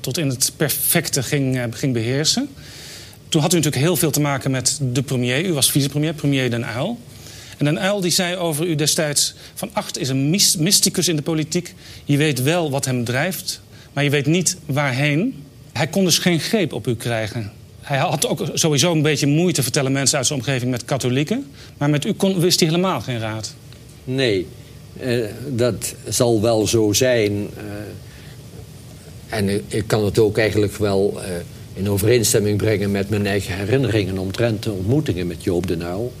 [0.00, 2.48] tot in het perfecte ging, ging beheersen...
[3.28, 5.44] toen had u natuurlijk heel veel te maken met de premier.
[5.44, 6.98] U was vicepremier, premier Den Uyl.
[7.60, 9.34] En een uil die zei over u destijds...
[9.54, 11.74] Van Acht is een mysticus in de politiek.
[12.04, 13.60] Je weet wel wat hem drijft,
[13.92, 15.44] maar je weet niet waarheen.
[15.72, 17.52] Hij kon dus geen greep op u krijgen.
[17.80, 21.46] Hij had ook sowieso een beetje moeite, vertellen mensen uit zijn omgeving, met katholieken.
[21.78, 23.54] Maar met u kon, wist hij helemaal geen raad.
[24.04, 24.46] Nee,
[25.02, 27.32] uh, dat zal wel zo zijn.
[27.32, 27.48] Uh,
[29.28, 31.28] en ik kan het ook eigenlijk wel uh,
[31.72, 36.12] in overeenstemming brengen met mijn eigen herinneringen omtrent de ontmoetingen met Joop de Uyl.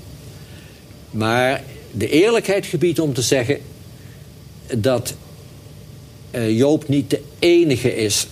[1.10, 3.58] Maar de eerlijkheid gebiedt om te zeggen
[4.76, 5.14] dat
[6.34, 8.26] uh, Joop niet de enige is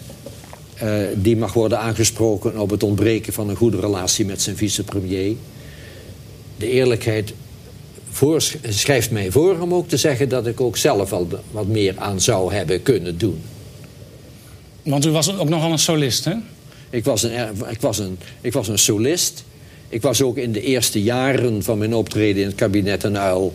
[0.82, 5.36] uh, die mag worden aangesproken op het ontbreken van een goede relatie met zijn vicepremier.
[6.56, 7.32] De eerlijkheid
[8.68, 12.20] schrijft mij voor om ook te zeggen dat ik ook zelf al wat meer aan
[12.20, 13.42] zou hebben kunnen doen.
[14.82, 16.34] Want u was ook nogal een solist, hè?
[16.90, 17.32] Ik was een,
[17.68, 19.44] ik was een, ik was een solist.
[19.88, 23.54] Ik was ook in de eerste jaren van mijn optreden in het kabinet een uil...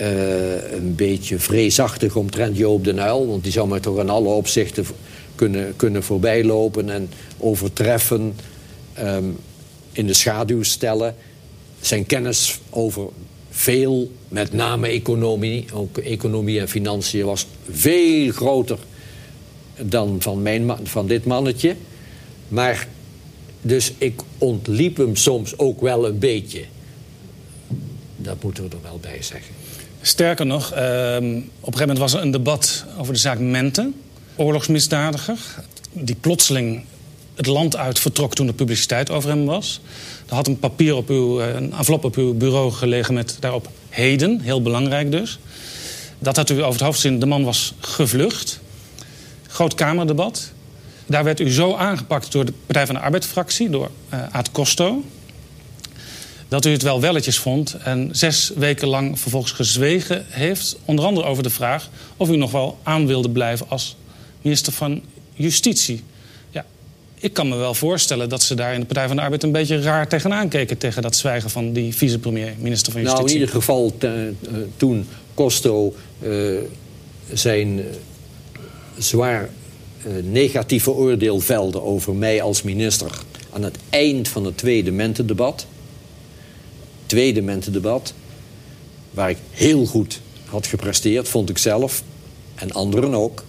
[0.00, 3.26] Uh, een beetje vreesachtig omtrent Joop de Uyl.
[3.26, 4.86] Want die zou mij toch in alle opzichten
[5.34, 8.36] kunnen, kunnen voorbijlopen en overtreffen.
[9.00, 9.36] Um,
[9.92, 11.14] in de schaduw stellen.
[11.80, 13.08] Zijn kennis over
[13.50, 17.24] veel, met name economie, ook economie en financiën...
[17.24, 18.78] was veel groter
[19.80, 21.76] dan van, mijn, van dit mannetje.
[22.48, 22.88] Maar
[23.64, 26.64] dus ik ontliep hem soms ook wel een beetje.
[28.16, 29.54] Dat moeten we er wel bij zeggen.
[30.00, 33.90] Sterker nog, uh, op een gegeven moment was er een debat over de zaak Mente.
[34.36, 35.38] Oorlogsmisdadiger.
[35.92, 36.84] Die plotseling
[37.34, 39.80] het land uit vertrok toen er publiciteit over hem was.
[40.28, 43.68] Er had een papier op uw, eh, een envelop op uw bureau gelegen met daarop
[43.88, 44.40] heden.
[44.40, 45.38] Heel belangrijk dus.
[46.18, 47.18] Dat had u over het hoofd gezien.
[47.18, 48.60] De man was gevlucht.
[49.48, 50.52] Groot Kamerdebat.
[51.06, 55.04] Daar werd u zo aangepakt door de Partij van de Arbeid-fractie, door uh, Aad Costo...
[56.48, 60.76] dat u het wel welletjes vond en zes weken lang vervolgens gezwegen heeft...
[60.84, 63.96] onder andere over de vraag of u nog wel aan wilde blijven als
[64.42, 65.02] minister van
[65.34, 66.02] Justitie.
[66.50, 66.64] Ja,
[67.14, 69.42] ik kan me wel voorstellen dat ze daar in de Partij van de Arbeid...
[69.42, 73.24] een beetje raar tegenaan keken tegen dat zwijgen van die vicepremier, minister van Justitie.
[73.24, 74.10] Nou, in ieder geval uh,
[74.76, 76.58] toen Costo uh,
[77.32, 77.84] zijn
[78.98, 79.48] zwaar
[80.22, 85.66] negatieve oordeel velde over mij als minister aan het eind van het tweede mentendebat.
[87.06, 88.14] Tweede mentendebat,
[89.10, 92.02] waar ik heel goed had gepresteerd, vond ik zelf,
[92.54, 93.44] en anderen ook.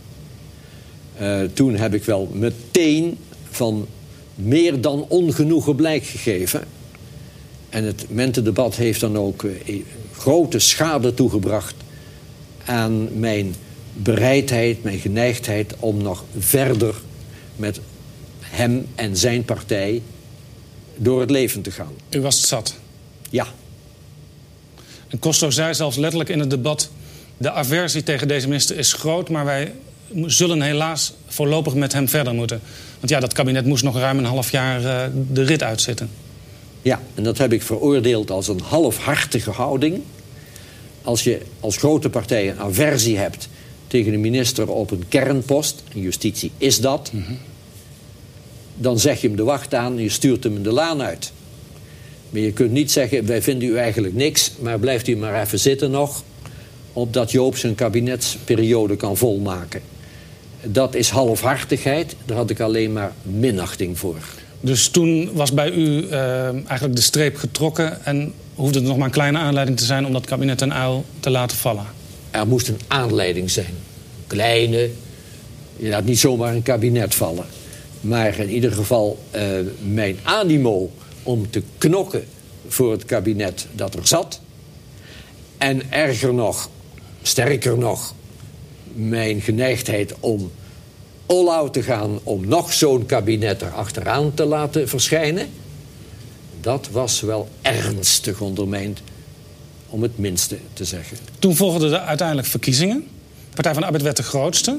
[1.21, 3.17] Uh, toen heb ik wel meteen
[3.49, 3.87] van
[4.35, 6.63] meer dan ongenoegen blijk gegeven.
[7.69, 9.81] En het mentendebat heeft dan ook eh,
[10.11, 11.75] grote schade toegebracht
[12.65, 13.55] aan mijn
[13.95, 16.95] bereidheid, mijn geneigdheid om nog verder
[17.55, 17.79] met
[18.39, 20.01] hem en zijn partij
[20.95, 21.93] door het leven te gaan.
[22.09, 22.75] U was het zat.
[23.29, 23.47] Ja.
[25.07, 26.89] En Costo zei zelfs letterlijk in het debat...
[27.37, 29.29] de aversie tegen deze minister is groot...
[29.29, 29.73] maar wij
[30.25, 32.61] zullen helaas voorlopig met hem verder moeten.
[32.99, 36.09] Want ja, dat kabinet moest nog ruim een half jaar uh, de rit uitzitten.
[36.81, 40.01] Ja, en dat heb ik veroordeeld als een halfhartige houding.
[41.01, 43.47] Als je als grote partij een aversie hebt
[43.95, 45.83] tegen een minister op een kernpost...
[45.93, 47.09] en justitie is dat...
[47.13, 47.37] Mm -hmm.
[48.75, 51.31] dan zeg je hem de wacht aan en je stuurt hem de laan uit.
[52.29, 54.51] Maar je kunt niet zeggen, wij vinden u eigenlijk niks...
[54.59, 56.23] maar blijft u maar even zitten nog...
[56.93, 59.81] opdat Joop zijn kabinetsperiode kan volmaken.
[60.63, 64.17] Dat is halfhartigheid, daar had ik alleen maar minachting voor.
[64.61, 68.05] Dus toen was bij u uh, eigenlijk de streep getrokken...
[68.05, 70.05] en hoefde het nog maar een kleine aanleiding te zijn...
[70.05, 71.85] om dat kabinet ten uil te laten vallen?
[72.31, 73.84] Er moest een aanleiding zijn.
[74.27, 74.89] Kleine,
[75.77, 77.45] laat niet zomaar een kabinet vallen.
[78.01, 79.41] Maar in ieder geval uh,
[79.93, 80.91] mijn animo
[81.23, 82.25] om te knokken
[82.67, 84.39] voor het kabinet dat er zat.
[85.57, 86.69] En erger nog,
[87.21, 88.13] sterker nog,
[88.93, 90.51] mijn geneigdheid om
[91.25, 92.19] all-out te gaan...
[92.23, 95.47] om nog zo'n kabinet erachteraan te laten verschijnen...
[96.61, 99.01] dat was wel ernstig ondermijnd,
[99.89, 101.17] om het minste te zeggen.
[101.39, 103.07] Toen volgden de uiteindelijk verkiezingen.
[103.55, 104.71] Partij van de Arbeid werd de grootste.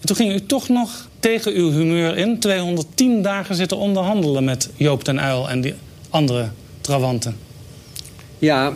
[0.00, 2.38] En toen ging u toch nog tegen uw humeur in...
[2.38, 5.74] 210 dagen zitten onderhandelen met Joop ten Uyl en die
[6.10, 6.48] andere
[6.80, 7.36] trawanten.
[8.38, 8.72] Ja,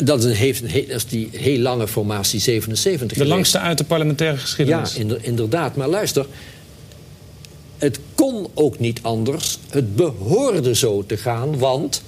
[0.00, 3.08] dat is, heeft die heel lange formatie 77.
[3.08, 3.30] De geweest.
[3.30, 4.94] langste uit de parlementaire geschiedenis.
[4.94, 5.76] Ja, inderdaad.
[5.76, 6.26] Maar luister,
[7.78, 9.58] het kon ook niet anders.
[9.68, 12.02] Het behoorde zo te gaan, want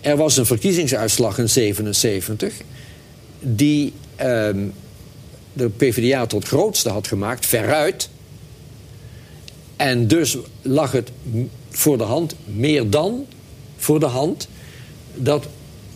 [0.00, 2.54] er was een verkiezingsuitslag in 77
[3.40, 4.58] die ehm,
[5.54, 8.08] de PvdA tot grootste had gemaakt, veruit.
[9.76, 11.10] En dus lag het
[11.70, 13.26] voor de hand, meer dan
[13.76, 14.48] voor de hand,
[15.14, 15.46] dat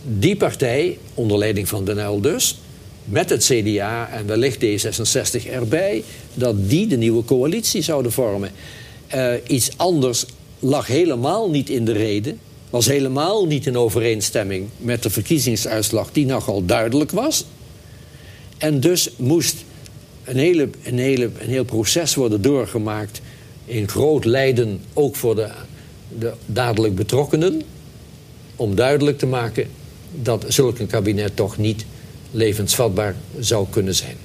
[0.03, 2.59] die partij, onder leiding van Den Uyl dus...
[3.05, 6.03] met het CDA en wellicht D66 erbij...
[6.33, 8.51] dat die de nieuwe coalitie zouden vormen.
[9.15, 10.25] Uh, iets anders
[10.59, 12.39] lag helemaal niet in de reden...
[12.69, 16.11] was helemaal niet in overeenstemming met de verkiezingsuitslag...
[16.11, 17.45] die nogal duidelijk was.
[18.59, 19.55] En dus moest
[20.23, 23.21] een, hele, een, hele, een heel proces worden doorgemaakt...
[23.65, 25.49] in groot lijden, ook voor de,
[26.19, 27.61] de dadelijk betrokkenen...
[28.55, 29.67] om duidelijk te maken
[30.11, 31.85] dat zulk een kabinet toch niet
[32.31, 34.15] levensvatbaar zou kunnen zijn.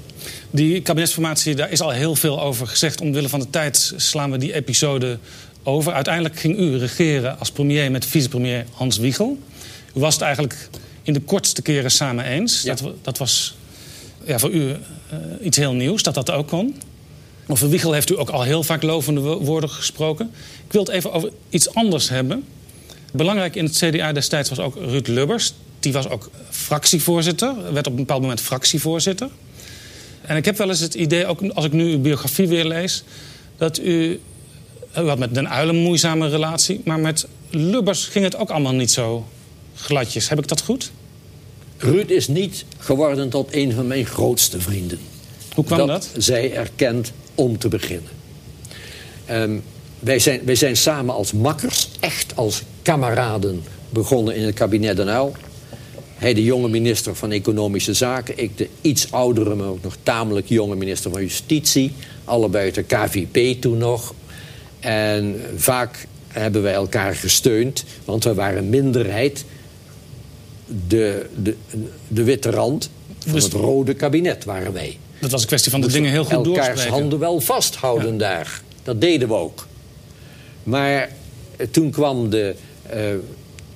[0.50, 3.00] Die kabinetsformatie, daar is al heel veel over gezegd.
[3.00, 5.18] Omwille van de tijd slaan we die episode
[5.62, 5.92] over.
[5.92, 9.38] Uiteindelijk ging u regeren als premier met vicepremier Hans Wiegel.
[9.94, 10.68] U was het eigenlijk
[11.02, 12.62] in de kortste keren samen eens.
[12.62, 12.74] Ja.
[12.74, 13.56] Dat, dat, was
[14.26, 14.76] ja, voor u uh,
[15.40, 16.76] iets heel nieuws, dat dat ook kon.
[17.46, 20.30] Over Wiegel heeft u ook al heel vaak lovende woorden gesproken.
[20.66, 22.44] Ik wil het even over iets anders hebben.
[23.12, 25.54] Belangrijk in het CDA destijds was ook Ruud Lubbers
[25.84, 29.28] die was ook fractievoorzitter, werd op een bepaald moment fractievoorzitter.
[30.22, 33.04] En ik heb wel eens het idee, ook als ik nu uw biografie weer lees,
[33.56, 34.20] dat u.
[34.98, 38.72] U had met Den Uylen een moeizame relatie, maar met Lubbers ging het ook allemaal
[38.72, 39.26] niet zo
[39.76, 40.28] gladjes.
[40.28, 40.90] Heb ik dat goed?
[41.76, 44.98] Ruud is niet geworden tot een van mijn grootste vrienden.
[45.54, 45.88] Hoe kwam dat?
[45.88, 46.10] dat?
[46.24, 48.10] zij erkent om te beginnen.
[49.30, 49.62] Um,
[49.98, 55.08] wij, zijn, wij zijn samen als makkers, echt als kameraden, begonnen in het kabinet Den
[55.08, 55.32] Uyl.
[56.14, 58.38] Hij de jonge minister van Economische Zaken.
[58.38, 61.92] Ik de iets oudere, maar ook nog tamelijk jonge minister van Justitie.
[62.24, 64.14] Allebei uit de KVP toen nog.
[64.80, 69.44] En vaak hebben wij elkaar gesteund, want we waren minderheid.
[70.88, 71.54] De, de,
[72.08, 74.98] de witte rand van Dus- het rode kabinet waren wij.
[75.18, 76.92] Dat was een kwestie van de Moesten dingen heel goed elkaars doorspreken.
[77.00, 78.62] handen wel vasthouden daar.
[78.82, 79.66] Dat deden we ook.
[80.62, 81.08] Maar
[81.56, 82.54] eh, toen kwam de,
[82.86, 83.00] eh,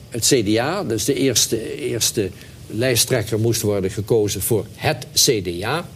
[0.08, 2.30] het CDA, dus de eerste, eerste
[2.66, 5.86] lijsttrekker moest worden gekozen voor het CDA.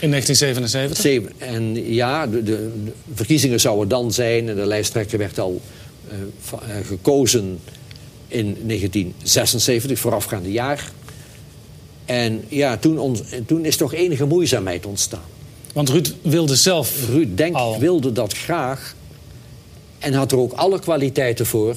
[0.00, 0.96] In 1977?
[1.00, 5.60] Zeven- En ja, de, de, de verkiezingen zouden dan zijn en de lijsttrekker werd al
[6.10, 6.16] eh,
[6.86, 7.58] gekozen
[8.30, 10.92] in 1976, voorafgaande jaar.
[12.04, 15.28] En ja, toen, ons, toen is toch enige moeizaamheid ontstaan.
[15.72, 17.78] Want Ruud wilde zelf Ruud Denk al.
[17.78, 18.94] wilde dat graag.
[19.98, 21.76] En had er ook alle kwaliteiten voor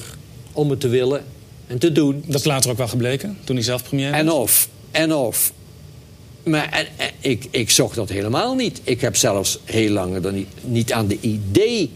[0.52, 1.24] om het te willen
[1.66, 2.24] en te doen.
[2.26, 4.20] Dat is later ook wel gebleken, toen hij zelf premier was.
[4.20, 5.52] En of, en of.
[6.44, 8.80] Maar en, en, ik, ik zocht dat helemaal niet.
[8.84, 11.90] Ik heb zelfs heel lang er niet, niet aan de idee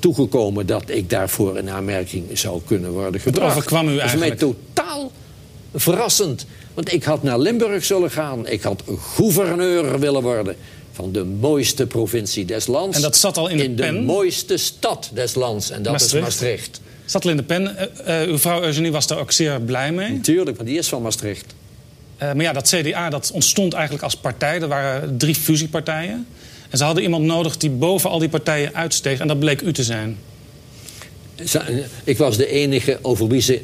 [0.00, 3.46] toegekomen dat ik daarvoor in aanmerking zou kunnen worden gebracht.
[3.46, 4.40] Het overkwam u eigenlijk?
[4.40, 5.12] Dat is mij totaal
[5.74, 6.46] verrassend.
[6.74, 8.46] Want ik had naar Limburg zullen gaan.
[8.46, 10.56] Ik had gouverneur willen worden
[10.92, 12.96] van de mooiste provincie des lands.
[12.96, 13.94] En dat zat al in de in pen?
[13.94, 15.70] de mooiste stad des lands.
[15.70, 16.14] En dat Maastricht.
[16.26, 16.80] is Maastricht.
[17.04, 17.76] Zat al in de pen.
[18.06, 20.12] Eh, uw vrouw Eugenie was daar ook zeer blij mee.
[20.12, 21.54] Natuurlijk, want die is van Maastricht.
[22.16, 24.60] Eh, maar ja, dat CDA dat ontstond eigenlijk als partij.
[24.60, 26.26] Er waren drie fusiepartijen.
[26.70, 29.18] En ze hadden iemand nodig die boven al die partijen uitsteeg.
[29.18, 30.18] En dat bleek u te zijn.
[32.04, 33.60] Ik was de enige over wie ze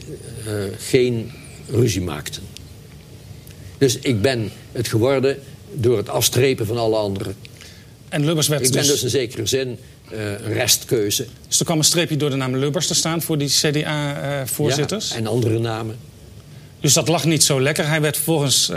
[0.46, 1.32] eh, geen
[1.68, 2.42] ruzie maakten.
[3.78, 5.38] Dus ik ben het geworden
[5.72, 7.34] door het afstrepen van alle anderen.
[8.08, 8.90] En Lubbers werd Ik ben dus...
[8.90, 9.78] dus in zekere zin
[10.10, 11.26] eh, een restkeuze.
[11.48, 15.08] Dus er kwam een streepje door de naam Lubbers te staan voor die CDA-voorzitters.
[15.08, 15.96] Ja, en andere namen.
[16.82, 17.88] Dus dat lag niet zo lekker.
[17.88, 18.76] Hij werd vervolgens eh,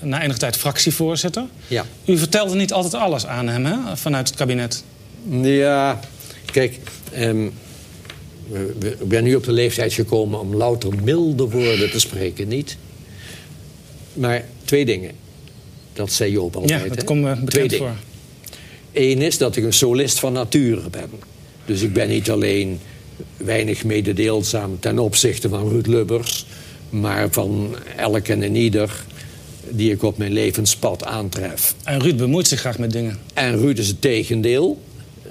[0.00, 1.44] na enige tijd fractievoorzitter.
[1.66, 1.86] Ja.
[2.04, 4.84] U vertelde niet altijd alles aan hem, hè, vanuit het kabinet.
[5.42, 6.00] Ja,
[6.52, 6.78] kijk,
[7.12, 7.46] ehm,
[8.80, 12.76] ik ben nu op de leeftijd gekomen om louter milde woorden te spreken, niet?
[14.12, 15.12] Maar twee dingen.
[15.92, 16.80] Dat zei Joop altijd.
[16.82, 17.04] ja, dat hè?
[17.04, 17.86] komt me Twee bekend dingen.
[17.86, 17.96] voor.
[18.92, 21.10] Eén is dat ik een solist van nature ben.
[21.64, 22.80] Dus ik ben niet alleen
[23.36, 26.46] weinig mededeelzaam ten opzichte van Ruud Lubbers...
[26.90, 29.04] maar van elk en een ieder
[29.70, 31.74] die ik op mijn levenspad aantref.
[31.84, 33.18] En Ruud bemoeit zich graag met dingen.
[33.34, 34.82] En Ruud is het tegendeel.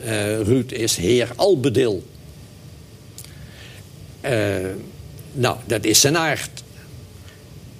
[0.03, 2.03] Eh, Ruud is heer Albedil.
[4.21, 4.33] Eh,
[5.33, 6.63] nou, dat is zijn aard.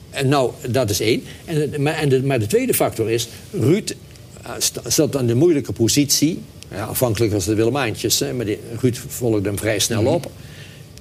[0.10, 1.24] En nou, dat is één.
[1.46, 3.28] En, maar, en de, maar de tweede factor is...
[3.52, 3.96] Ruud
[4.44, 4.52] eh,
[4.88, 6.42] zat in de moeilijke positie...
[6.72, 10.32] Ja, afhankelijk was de Wilmaantjes, hè, maar die, Ruud volgde hem vrij snel op...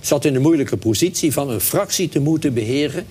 [0.06, 3.06] zat in de moeilijke positie van een fractie te moeten beheren...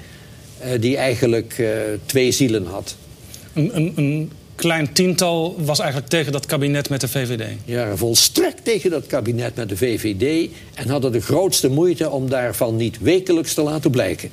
[0.59, 1.67] eh, die eigenlijk eh,
[2.05, 2.95] twee zielen had.
[3.53, 7.47] Een, een, een klein tiental was eigenlijk tegen dat kabinet met de VVD.
[7.65, 10.49] Ja, volstrekt tegen dat kabinet met de VVD...
[10.73, 14.29] en hadden de grootste moeite om daarvan niet wekelijks te laten blijken.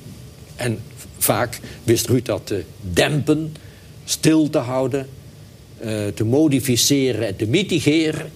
[0.55, 0.79] En
[1.17, 3.55] vaak wist Ruud dat te dempen,
[4.05, 5.07] stil te houden...
[5.79, 8.31] eh, te modificeren en te mitigeren.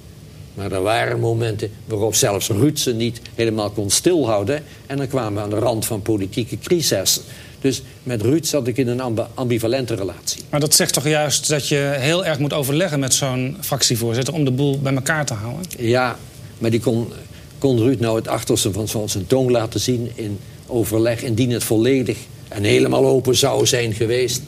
[0.57, 4.63] Maar er waren momenten waarop zelfs Ruud ze niet helemaal kon stilhouden...
[4.85, 7.19] en dan kwamen we aan de rand van politieke crises.
[7.61, 10.41] Dus met Ruud zat ik in een ambi- ambivalente relatie.
[10.49, 14.33] Maar dat zegt toch juist dat je heel erg moet overleggen met zo'n fractievoorzitter...
[14.33, 15.65] om de boel bij elkaar te houden?
[15.77, 16.17] Ja,
[16.57, 17.13] maar die kon,
[17.57, 22.17] kon Ruud nou het achterste van zijn tong laten zien in overleg, indien het volledig
[22.47, 24.41] en helemaal open zou zijn geweest.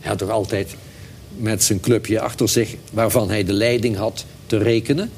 [0.00, 0.74] Hij had toch altijd
[1.36, 5.10] met zijn clubje achter zich, waarvan hij de leiding had, te rekenen.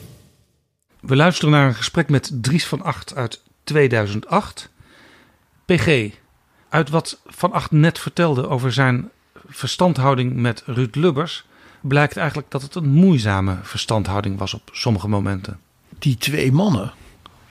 [1.00, 4.70] We luisteren naar een gesprek met Dries van Acht uit 2008.
[5.64, 6.10] PG,
[6.68, 9.10] uit wat Van Acht net vertelde over zijn
[9.48, 11.44] verstandhouding met Ruud Lubbers...
[11.80, 15.60] blijkt eigenlijk dat het een moeizame verstandhouding was op sommige momenten.
[15.98, 16.92] Die twee mannen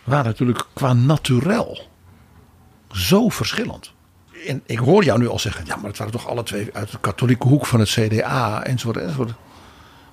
[0.04, 1.88] waren natuurlijk qua naturel
[2.92, 3.92] zo verschillend.
[4.48, 6.92] En ik hoor jou nu al zeggen, ja, maar het waren toch alle twee uit
[6.92, 9.34] de katholieke hoek van het CDA enzovoort enzovoort.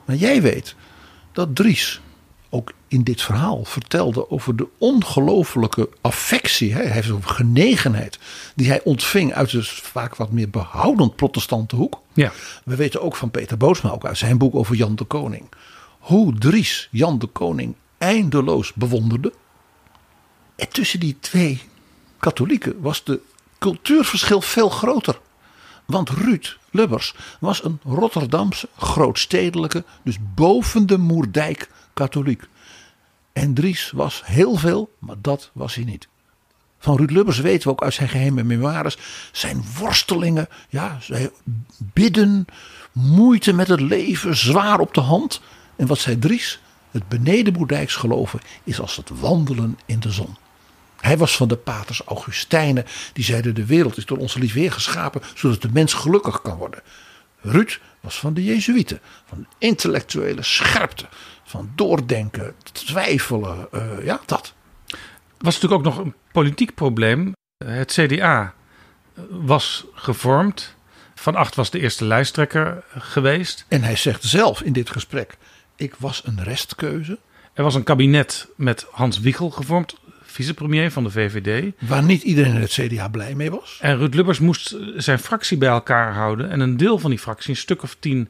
[0.05, 0.74] Maar jij weet
[1.32, 2.01] dat Dries
[2.51, 8.18] ook in dit verhaal vertelde over de ongelofelijke affectie, hij heeft over genegenheid,
[8.55, 12.01] die hij ontving uit de vaak wat meer behoudend protestante hoek.
[12.12, 12.32] Ja.
[12.64, 15.49] We weten ook van Peter Bootsma, ook uit zijn boek over Jan de Koning,
[15.99, 19.32] hoe Dries Jan de Koning eindeloos bewonderde.
[20.57, 21.61] En tussen die twee
[22.18, 23.20] katholieken was de
[23.59, 25.20] cultuurverschil veel groter.
[25.84, 32.42] Want Ruud Lubbers was een Rotterdamse, grootstedelijke, dus boven de Moerdijk katholiek.
[33.35, 36.09] En Dries was heel veel, maar dat was hij niet.
[36.78, 38.97] Van Ruud Lubbers weten we ook uit zijn geheime memoires.
[39.32, 41.30] Zijn worstelingen, ja, zijn
[41.78, 42.47] bidden,
[42.93, 45.41] moeite met het leven, zwaar op de hand.
[45.76, 46.61] En wat zei Dries?
[46.91, 50.37] Het benedenmoerdijks geloven is als het wandelen in de zon.
[51.01, 52.85] Hij was van de paters Augustijnen.
[53.12, 55.22] Die zeiden de wereld is door onze lief Heer geschapen.
[55.35, 56.82] Zodat de mens gelukkig kan worden.
[57.41, 59.01] Ruud was van de Jezuïeten.
[59.28, 61.09] Van intellectuele scherpte.
[61.55, 63.68] Van doordenken, twijfelen.
[63.72, 64.55] eh, ja, dat.
[65.38, 67.32] was natuurlijk ook nog een politiek probleem.
[67.64, 68.55] Het CDA
[69.30, 70.74] was gevormd.
[71.14, 73.64] Van Acht was de eerste lijsttrekker geweest.
[73.68, 75.36] En hij zegt zelf in dit gesprek.
[75.76, 77.18] Ik was een restkeuze.
[77.52, 81.72] Er was een kabinet met Hans Wiegel gevormd, vicepremier van de VVD.
[81.78, 83.78] Waar niet iedereen in het CDA blij mee was.
[83.80, 86.50] En Ruud Lubbers moest zijn fractie bij elkaar houden.
[86.50, 88.28] En een deel van die fractie, een stuk of tien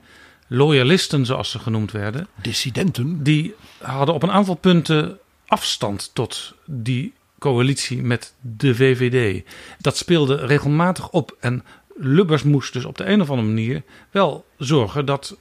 [0.54, 2.28] loyalisten zoals ze genoemd werden.
[2.42, 3.22] Dissidenten.
[3.22, 9.44] Die hadden op een aantal punten afstand tot die coalitie met de VVD.
[9.78, 11.36] Dat speelde regelmatig op.
[11.40, 11.64] En
[11.96, 15.36] Lubbers moest dus op de een of andere manier wel zorgen dat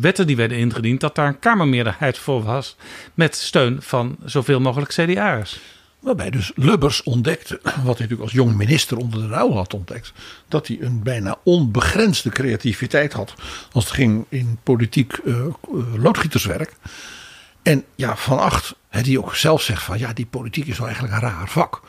[0.00, 2.76] wetten die werden ingediend, dat daar een Kamermeerderheid voor was.
[3.14, 5.60] Met steun van zoveel mogelijk CDA'ers.
[6.00, 10.12] Waarbij dus Lubbers ontdekte, wat hij natuurlijk als jong minister onder de rouw had ontdekt,
[10.48, 13.34] dat hij een bijna onbegrensde creativiteit had
[13.72, 15.46] als het ging in politiek uh,
[15.96, 16.74] loodgieterswerk.
[17.62, 21.16] En ja, Van Acht, die ook zelf zegt van ja, die politiek is wel eigenlijk
[21.16, 21.82] een raar vak.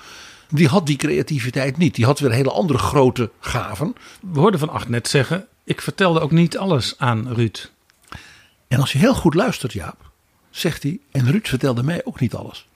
[0.50, 1.96] Die had die creativiteit niet.
[1.96, 3.96] Die had weer hele andere grote gaven.
[4.32, 7.72] We hoorden Van Acht net zeggen, ik vertelde ook niet alles aan Ruud.
[8.68, 10.12] En als je heel goed luistert, Jaap,
[10.50, 12.69] zegt hij, en Ruud vertelde mij ook niet alles.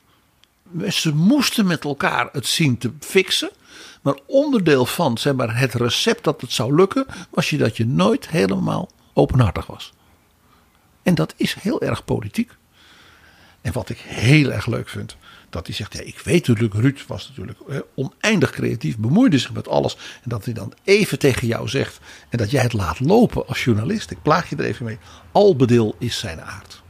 [0.89, 3.51] Ze moesten met elkaar het zien te fixen.
[4.01, 7.85] Maar onderdeel van zeg maar, het recept dat het zou lukken, was je dat je
[7.85, 9.93] nooit helemaal openhartig was.
[11.03, 12.51] En dat is heel erg politiek.
[13.61, 15.17] En wat ik heel erg leuk vind,
[15.49, 17.59] dat hij zegt: ja, Ik weet natuurlijk, Ruud was natuurlijk
[17.95, 19.97] oneindig creatief, bemoeide zich met alles.
[20.23, 21.99] En dat hij dan even tegen jou zegt
[22.29, 24.11] en dat jij het laat lopen als journalist.
[24.11, 24.97] Ik plaag je er even mee.
[25.31, 26.81] Albedeel is zijn aard.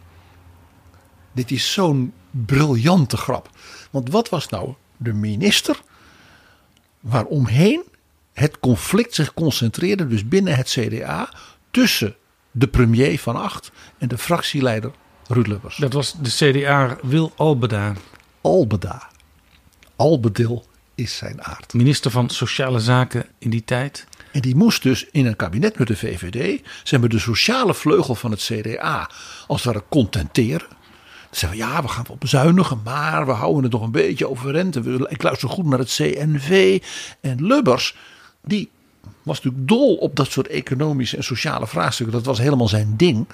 [1.34, 3.50] Dit is zo'n briljante grap.
[3.94, 5.82] Want wat was nou de minister
[7.00, 7.84] waaromheen
[8.34, 11.34] het conflict zich concentreerde, dus binnen het CDA,
[11.72, 12.16] tussen
[12.52, 14.92] de premier van Acht en de fractieleider
[15.28, 15.78] Ruud Lubbers?
[15.78, 17.94] Dat was de CDA Wil Albeda.
[18.42, 19.10] Albeda.
[19.96, 20.66] Albedil
[20.96, 21.74] is zijn aard.
[21.74, 24.08] Minister van Sociale Zaken in die tijd.
[24.32, 28.16] En die moest dus in een kabinet met de VVD, zeg maar de sociale vleugel
[28.16, 29.10] van het CDA,
[29.48, 30.68] als het ware contenteren.
[31.36, 34.76] Zeggen ja, we gaan bezuinigen, maar we houden het nog een beetje overeind.
[35.10, 36.82] Ik luister goed naar het CNV.
[37.22, 37.96] En Lubbers,
[38.44, 38.70] die
[39.24, 42.16] was natuurlijk dol op dat soort economische en sociale vraagstukken.
[42.16, 43.28] Dat was helemaal zijn ding.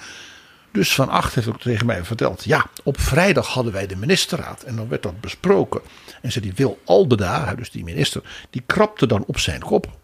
[0.72, 2.44] Dus Van Acht heeft ook tegen mij verteld.
[2.44, 5.80] Ja, op vrijdag hadden wij de ministerraad en dan werd dat besproken.
[6.22, 9.98] En ze die Wil Albeda, dus die minister, die krapte dan op zijn kop.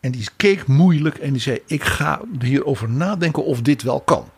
[0.00, 4.28] En die keek moeilijk en die zei: Ik ga hierover nadenken of dit wel kan.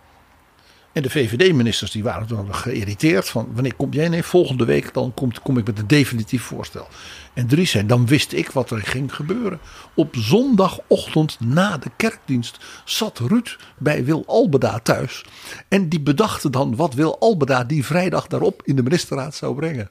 [0.92, 4.08] En de VVD-ministers die waren dan geïrriteerd van wanneer kom jij?
[4.08, 6.88] Nee, volgende week dan komt, kom ik met een definitief voorstel.
[7.32, 9.60] En Dries zei, dan wist ik wat er ging gebeuren.
[9.94, 15.24] Op zondagochtend na de kerkdienst zat Ruud bij Wil Albeda thuis.
[15.68, 19.90] En die bedachten dan wat Wil Albeda die vrijdag daarop in de ministerraad zou brengen.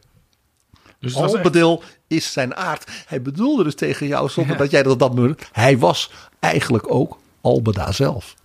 [1.00, 2.92] Dus Albedeel is zijn aard.
[3.06, 7.92] Hij bedoelde dus tegen jou zonder dat jij dat dat Hij was eigenlijk ook Albeda
[7.92, 8.36] zelf.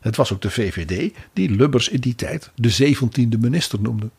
[0.00, 4.10] Het was ook de VVD die Lubbers in die tijd de 17e minister noemde.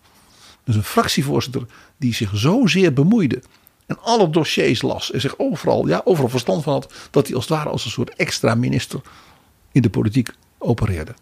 [0.64, 1.66] Dus een fractievoorzitter
[1.98, 3.42] die zich zozeer bemoeide
[3.86, 7.48] en alle dossiers las en zich overal, ja, overal verstand van had dat hij als
[7.48, 9.02] het ware als een soort extra minister
[9.72, 11.14] in de politiek opereerde.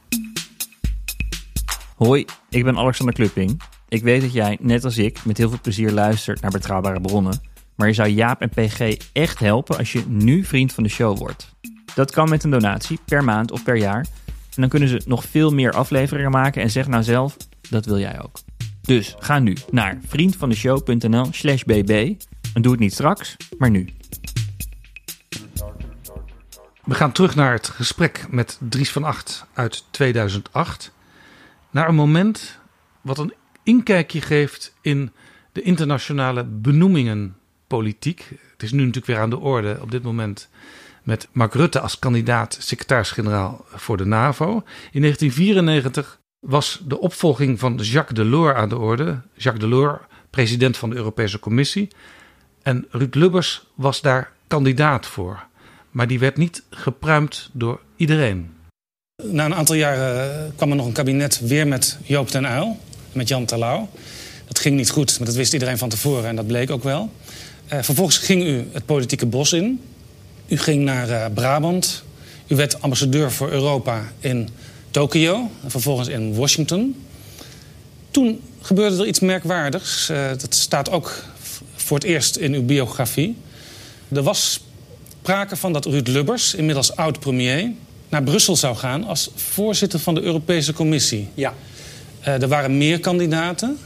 [1.96, 3.62] Hoi, ik ben Alexander Klupping.
[3.90, 7.42] Ik weet dat jij, net als ik, met heel veel plezier luistert naar betrouwbare bronnen.
[7.76, 11.18] Maar je zou Jaap en PG echt helpen als je nu vriend van de show
[11.18, 11.56] wordt.
[11.96, 14.06] Dat kan met een donatie per maand of per jaar.
[14.58, 17.38] En dan kunnen ze nog veel meer afleveringen maken en zeg nou zelf,
[17.70, 18.40] dat wil jij ook.
[18.82, 22.16] Dus ga nu naar vriendvandeshow.nl slash bb
[22.54, 23.90] en doe het niet straks, maar nu.
[26.84, 30.92] We gaan terug naar het gesprek met Dries van Acht uit 2008.
[31.70, 32.60] Naar een moment
[33.02, 33.34] wat een
[33.64, 35.12] inkijkje geeft in
[35.52, 38.30] de internationale benoemingenpolitiek.
[38.52, 40.50] Het is nu natuurlijk weer aan de orde op dit moment
[41.08, 44.64] met Mark Rutte als kandidaat secretaris-generaal voor de NAVO.
[44.92, 49.22] In 1994 was de opvolging van Jacques Delors aan de orde.
[49.34, 50.00] Jacques Delors,
[50.30, 51.88] president van de Europese Commissie.
[52.62, 55.46] En Ruud Lubbers was daar kandidaat voor.
[55.92, 58.54] Maar die werd niet gepruimd door iedereen.
[59.24, 62.80] Na een aantal jaren kwam er nog een kabinet weer met Joop ten Uyl,
[63.12, 63.90] met Jan Terlouw.
[64.48, 67.12] Dat ging niet goed, maar dat wist iedereen van tevoren en dat bleek ook wel.
[67.74, 69.82] Uh, vervolgens ging u het politieke bos in.
[70.48, 72.04] U ging naar uh, Brabant.
[72.48, 74.50] U werd ambassadeur voor Europa in
[74.92, 77.06] Tokio en vervolgens in Washington.
[78.12, 80.10] Toen gebeurde er iets merkwaardigs.
[80.10, 81.24] Uh, dat staat ook
[81.76, 83.36] voor het eerst in uw biografie.
[84.08, 84.62] Er was
[85.22, 87.72] sprake van dat Ruud Lubbers, inmiddels oud-premier,
[88.10, 91.30] naar Brussel zou gaan als voorzitter van de Europese Commissie.
[91.34, 91.54] Ja.
[92.22, 93.78] Uh, er waren meer kandidaten.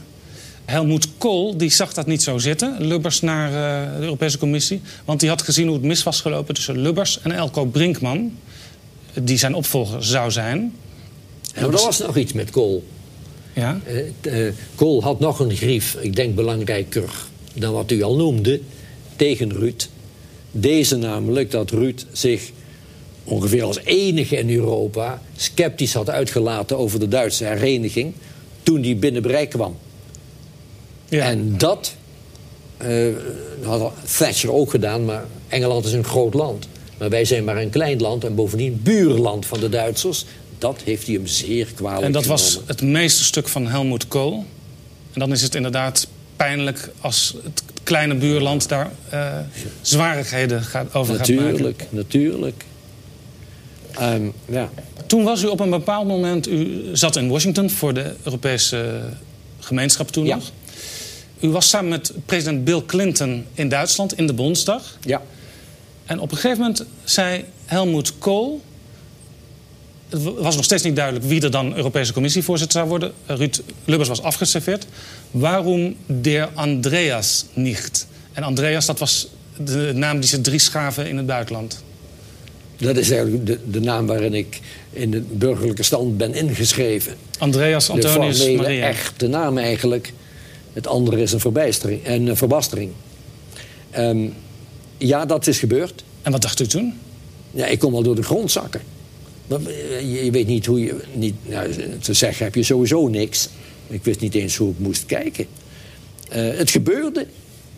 [0.64, 4.80] Helmoet Kool die zag dat niet zo zitten, Lubbers naar uh, de Europese Commissie.
[5.04, 8.36] Want die had gezien hoe het mis was gelopen tussen Lubbers en Elko Brinkman.
[9.22, 10.74] Die zijn opvolger zou zijn.
[11.54, 12.84] Nou, er was nog iets met Kool.
[13.52, 13.80] Ja?
[14.22, 17.10] Uh, Kool had nog een grief, ik denk belangrijker
[17.54, 18.60] dan wat u al noemde,
[19.16, 19.88] tegen Ruud.
[20.50, 22.50] Deze namelijk dat Ruud zich
[23.24, 28.14] ongeveer als enige in Europa sceptisch had uitgelaten over de Duitse hereniging
[28.62, 29.76] toen die binnen bereik kwam.
[31.16, 31.24] Ja.
[31.24, 31.94] En dat
[32.86, 33.14] uh,
[33.62, 36.68] had Thatcher ook gedaan, maar Engeland is een groot land.
[36.98, 40.24] Maar wij zijn maar een klein land en bovendien buurland van de Duitsers.
[40.58, 44.44] Dat heeft hij hem zeer kwalijk En dat was het meeste stuk van Helmut Kool.
[45.12, 49.36] En dan is het inderdaad pijnlijk als het kleine buurland daar eh,
[49.80, 51.44] zwarigheden gaat, over gaat maken.
[51.44, 52.64] Natuurlijk, natuurlijk.
[53.90, 54.70] Ehm, ja.
[55.06, 59.00] Toen was u op een bepaald moment, u zat in Washington voor de Europese
[59.60, 60.34] gemeenschap toen Ja.
[60.34, 60.50] nog.
[61.42, 64.98] U was samen met president Bill Clinton in Duitsland in de Bondsdag.
[65.00, 65.22] Ja.
[66.06, 68.60] En op een gegeven moment zei Helmut Kool.
[70.08, 73.12] Het was nog steeds niet duidelijk wie er dan Europese Commissievoorzitter zou worden.
[73.26, 74.86] Ruud Lubbers was afgeserveerd.
[75.30, 78.06] Waarom der Andreas niet?
[78.32, 79.28] En Andreas, dat was
[79.64, 81.82] de naam die ze drie schaven in het buitenland.
[82.76, 87.14] Dat is eigenlijk de, de naam waarin ik in de burgerlijke stand ben ingeschreven.
[87.38, 88.86] Andreas De Antonius formele, Maria.
[88.86, 90.12] echte naam eigenlijk.
[90.72, 92.90] Het andere is een, verbijstering, een eh, verbastering.
[93.90, 94.26] Ehm,
[94.98, 96.04] ja, dat is gebeurd.
[96.22, 96.94] En wat dacht u toen?
[97.50, 98.80] Ja, ik kon wel door de grond zakken.
[99.48, 100.96] Eh, je, weet niet hoe je...
[101.14, 103.48] Niet, nou, te zeggen heb je sowieso niks.
[103.86, 105.46] Ik wist niet eens hoe ik moest kijken.
[106.28, 107.26] Eh, het gebeurde.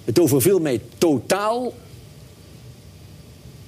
[0.04, 1.74] Het overviel mij totaal.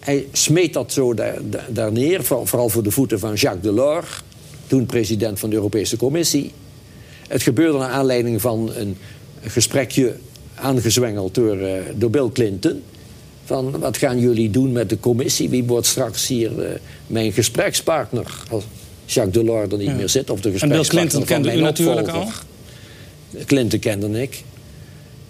[0.00, 2.24] Hij smeet dat zo daar, daar, daar neer.
[2.24, 4.22] voor- Vooral voor de voeten van Jacques Delors.
[4.66, 6.52] Toen president van de Europese Commissie.
[7.28, 8.96] Het gebeurde naar aanleiding van een
[9.50, 10.16] gesprekje
[10.54, 12.82] aangezwengeld door, eh, door Bill Clinton.
[13.44, 15.48] Van wat gaan jullie doen met de commissie?
[15.48, 16.70] Wie wordt straks hier eh,
[17.06, 18.42] mijn gesprekspartner?
[18.50, 18.64] Als
[19.04, 19.94] Jacques Delors er niet Ja.
[19.94, 20.30] meer zit.
[20.30, 22.28] Of de En Bill gesprekspartner Clinton van kende u natuurlijk al.
[23.46, 24.42] Clinton kende ik.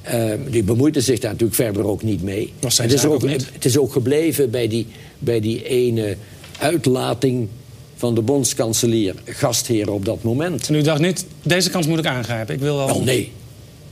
[0.02, 2.52] Eh, die bemoeide zich daar natuurlijk verder ook niet mee.
[2.60, 4.86] Was het, is ook, het is ook gebleven bij die,
[5.18, 6.16] bij die ene
[6.58, 7.48] uitlating
[7.96, 10.68] van de bondskanselier, gastheer op dat moment.
[10.68, 12.54] En u dacht niet, deze kans moet ik aangrijpen.
[12.54, 12.86] Ik wil wel...
[12.86, 13.32] Wel nee.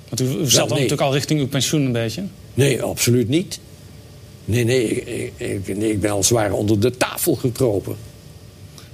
[0.08, 0.68] Want u, u zat dan nee.
[0.68, 2.22] natuurlijk al richting uw pensioen een beetje.
[2.54, 3.58] Nee, absoluut niet.
[4.44, 7.96] Nee, nee, ik, ik, nee, ik ben al zwaar onder de tafel gekropen.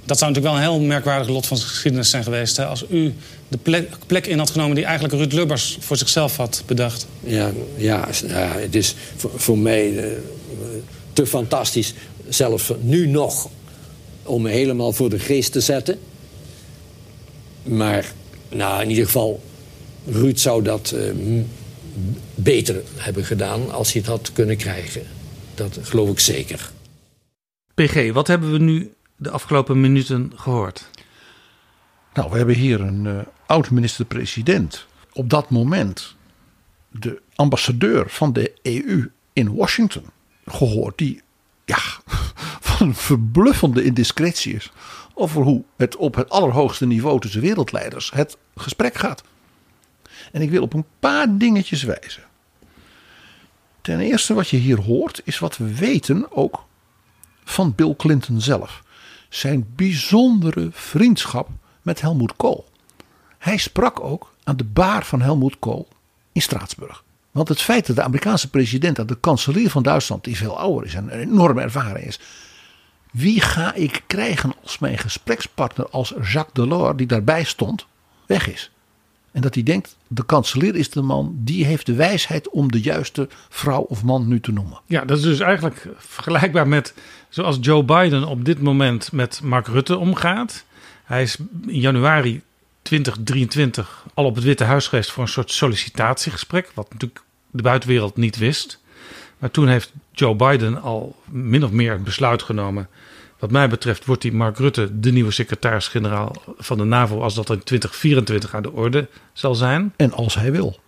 [0.05, 2.57] Dat zou natuurlijk wel een heel merkwaardig lot van de geschiedenis zijn geweest.
[2.57, 2.65] Hè?
[2.65, 3.13] Als u
[3.47, 7.07] de plek, plek in had genomen die eigenlijk Ruud Lubbers voor zichzelf had bedacht.
[7.19, 10.11] Ja, ja, ja het is voor, voor mij eh,
[11.13, 11.93] te fantastisch,
[12.29, 13.49] zelfs nu nog,
[14.23, 15.99] om me helemaal voor de geest te zetten.
[17.63, 18.13] Maar
[18.49, 19.41] nou, in ieder geval,
[20.05, 21.13] Ruud zou dat eh,
[22.35, 25.01] beter hebben gedaan als hij het had kunnen krijgen.
[25.55, 26.71] Dat geloof ik zeker.
[27.73, 30.89] PG, wat hebben we nu de afgelopen minuten gehoord?
[32.13, 34.85] Nou, we hebben hier een eh, oud-minister-president.
[35.13, 36.15] Op dat moment
[36.89, 40.05] de ambassadeur van de EU in Washington
[40.45, 40.97] gehoord.
[40.97, 41.21] Die
[41.65, 41.79] ja,
[42.69, 44.71] van een verbluffende indiscretie is
[45.13, 49.23] over hoe het op het allerhoogste niveau tussen wereldleiders het gesprek gaat.
[50.31, 52.23] En ik wil op een paar dingetjes wijzen.
[53.81, 56.65] Ten eerste wat je hier hoort is wat we weten ook
[57.43, 58.83] van Bill Clinton zelf.
[59.29, 61.49] Zijn bijzondere vriendschap
[61.81, 62.65] met Helmut Kohl.
[63.37, 65.87] Hij sprak ook aan de baar van Helmut Kohl
[66.31, 67.03] in Straatsburg.
[67.31, 70.85] Want het feit dat de Amerikaanse president, dat de kanselier van Duitsland, die veel ouder
[70.85, 72.19] is en een enorme ervaring is.
[73.11, 77.85] Wie ga ik krijgen als mijn gesprekspartner als Jacques Delors, die daarbij stond,
[78.25, 78.71] weg is?
[79.31, 82.81] En dat hij denkt, de kanselier is de man, die heeft de wijsheid om de
[82.81, 84.79] juiste vrouw of man nu te noemen.
[84.85, 86.93] Ja, dat is dus eigenlijk vergelijkbaar met
[87.29, 90.65] zoals Joe Biden op dit moment met Mark Rutte omgaat.
[91.03, 92.41] Hij is in januari
[92.81, 97.21] 2023 al op het Witte Huis geweest voor een soort sollicitatiegesprek, wat natuurlijk
[97.51, 98.79] de buitenwereld niet wist.
[99.37, 102.87] Maar toen heeft Joe Biden al min of meer het besluit genomen.
[103.41, 107.49] Wat mij betreft wordt die Mark Rutte de nieuwe secretaris-generaal van de NAVO als dat
[107.49, 109.93] in 2024 aan de orde zal zijn.
[109.95, 110.79] En als hij wil.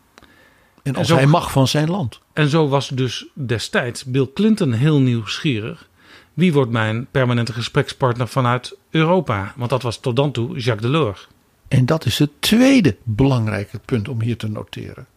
[0.84, 2.20] En als zo- hij mag van zijn land.
[2.34, 5.90] En zo was dus destijds Bill Clinton heel nieuwsgierig.
[6.34, 9.54] Wie wordt mijn permanente gesprekspartner vanuit Europa?
[9.56, 11.28] Want dat was tot dan toe Jacques Delors.
[11.68, 15.08] En dat is het tweede belangrijke punt om hier te noteren.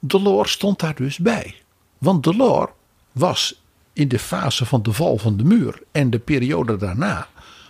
[0.00, 1.54] Delors stond daar dus bij.
[1.98, 2.70] Want Delors
[3.12, 3.62] was
[3.94, 7.28] in de fase van de val van de muur en de periode daarna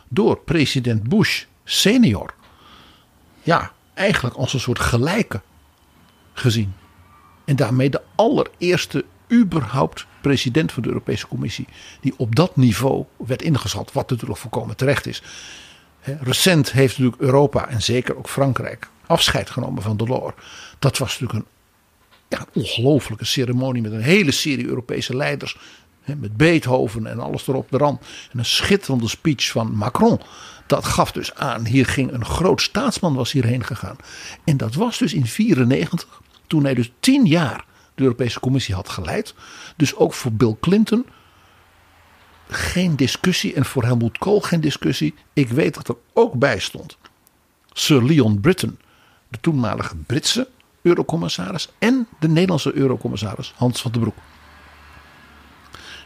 [0.08, 2.34] door president Bush senior,
[3.42, 5.40] ja, eigenlijk als een soort gelijke
[6.32, 6.74] gezien.
[7.44, 11.66] En daarmee de allereerste überhaupt president van de Europese Commissie
[12.00, 15.22] die op dat niveau werd ingeschat, wat natuurlijk volkomen terecht is.
[16.00, 20.34] Recent heeft natuurlijk Europa en zeker ook Frankrijk afscheid genomen van Delors.
[20.78, 21.46] Dat was natuurlijk een,
[22.28, 25.56] ja, een ongelofelijke ceremonie met een hele serie Europese leiders.
[26.04, 27.98] Met Beethoven en alles erop eraan.
[28.32, 30.20] En een schitterende speech van Macron.
[30.66, 33.96] Dat gaf dus aan, hier ging een groot staatsman was hierheen gegaan.
[34.44, 37.64] En dat was dus in 94, toen hij dus tien jaar
[37.94, 39.34] de Europese Commissie had geleid.
[39.76, 41.06] Dus ook voor Bill Clinton
[42.48, 45.14] geen discussie en voor Helmut Kool geen discussie.
[45.32, 46.96] Ik weet dat er ook bij stond
[47.72, 48.78] Sir Leon Britton,
[49.28, 50.48] de toenmalige Britse
[50.82, 54.16] eurocommissaris, en de Nederlandse eurocommissaris Hans van den Broek.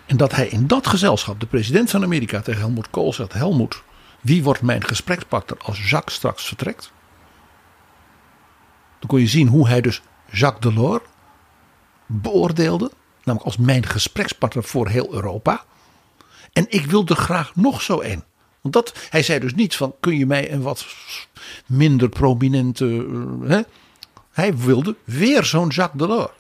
[0.09, 3.83] En dat hij in dat gezelschap, de president van Amerika, tegen Helmut Kool zegt: Helmut,
[4.21, 6.93] wie wordt mijn gesprekspartner als Jacques straks vertrekt?
[8.99, 11.03] Dan kon je zien hoe hij dus Jacques Delors
[12.07, 12.91] beoordeelde.
[13.25, 15.65] Namelijk als mijn gesprekspartner voor heel Europa.
[16.53, 18.25] En ik wil er graag nog zo een.
[18.61, 20.87] Want dat, hij zei dus niet van kun je mij een wat
[21.67, 22.85] minder prominente.
[22.85, 23.61] Uh, hè?
[24.31, 26.33] Hij wilde weer zo'n Jacques Delors.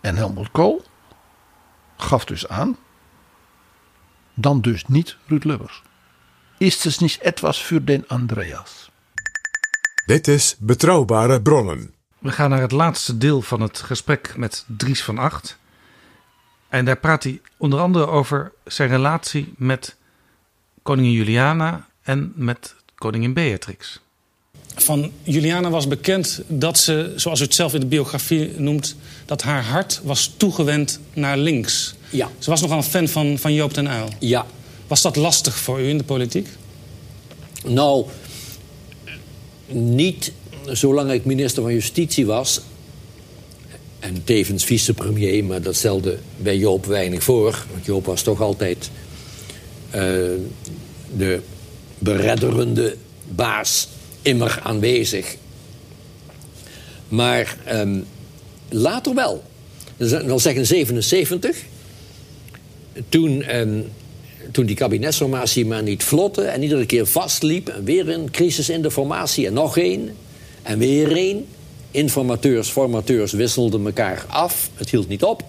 [0.00, 0.84] En Helmut Kool
[2.02, 2.76] gaf dus aan.
[4.34, 5.82] Dan dus niet Ruud Lubbers.
[6.58, 8.90] Is het niet etwas voor den Andreas?
[10.06, 11.94] Dit is Betrouwbare Bronnen.
[12.18, 15.58] We gaan naar het laatste deel van het gesprek met Dries van Acht.
[16.68, 19.96] En daar praat hij onder andere over zijn relatie met
[20.82, 24.00] koningin Juliana en met koningin Beatrix.
[24.74, 29.42] Van Juliana was bekend dat ze, zoals u het zelf in de biografie noemt, dat
[29.42, 31.94] haar hart was toegewend naar links.
[32.10, 32.30] Ja.
[32.38, 34.08] Ze was nogal een fan van, van Joop den Uyl.
[34.18, 34.46] Ja.
[34.86, 36.48] Was dat lastig voor u in de politiek?
[37.64, 38.06] Nou,
[39.66, 40.32] niet
[40.66, 42.60] zolang ik minister van Justitie was.
[43.98, 47.64] En tevens vicepremier, maar dat stelde bij Joop weinig voor.
[47.72, 48.90] Want Joop was toch altijd
[49.94, 50.00] uh,
[51.16, 51.40] de
[51.98, 52.96] beredderende
[53.28, 53.88] baas,
[54.28, 55.36] immer aanwezig.
[57.08, 58.04] Maar um,
[58.68, 59.42] later wel.
[59.96, 61.56] Wil zeggen 77.
[63.08, 63.90] Toen, um,
[64.50, 67.68] toen die kabinetsformatie maar niet vlotte en iedere keer vastliep.
[67.68, 70.16] En weer een crisis in de formatie en nog één.
[70.62, 71.46] En weer één.
[71.90, 74.70] Informateurs, formateurs wisselden elkaar af.
[74.74, 75.44] Het hield niet op.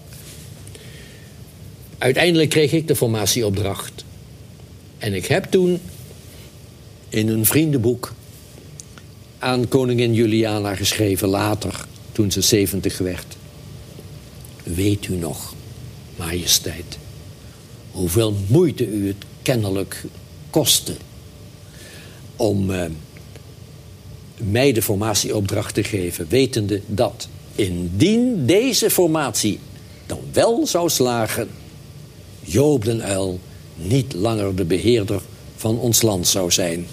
[1.98, 4.04] Uiteindelijk kreeg ik de formatieopdracht.
[4.98, 5.80] En ik heb toen
[7.08, 8.12] in een vriendenboek
[9.40, 13.36] aan koningin Juliana geschreven later, toen ze 70 werd.
[14.62, 15.54] Weet u nog,
[16.16, 16.98] majesteit,
[17.90, 20.04] hoeveel moeite u het kennelijk
[20.50, 20.94] kostte
[22.36, 22.84] om uh,
[24.36, 29.58] mij de formatieopdracht te geven, wetende dat indien deze formatie
[30.06, 31.48] dan wel zou slagen,
[32.40, 33.40] Joop den Uil
[33.74, 35.22] niet langer de beheerder
[35.56, 36.86] van ons land zou zijn.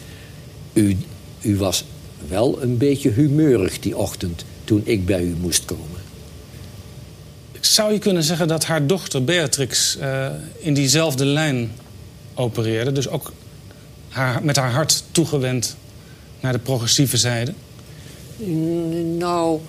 [0.73, 0.97] U,
[1.41, 1.83] u was
[2.27, 6.01] wel een beetje humeurig die ochtend toen ik bij u moest komen.
[7.59, 10.27] Zou je kunnen zeggen dat haar dochter Beatrix uh,
[10.57, 11.71] in diezelfde lijn
[12.33, 12.91] opereerde?
[12.91, 13.33] Dus ook
[14.09, 15.75] haar, met haar hart toegewend
[16.39, 17.53] naar de progressieve zijde?
[19.17, 19.59] Nou,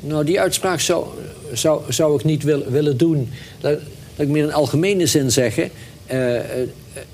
[0.00, 1.06] nou die uitspraak zou,
[1.52, 3.30] zou, zou ik niet wil, willen doen.
[3.60, 3.78] Laat,
[4.16, 5.70] laat ik meer in algemene zin zeggen.
[6.12, 6.40] Uh,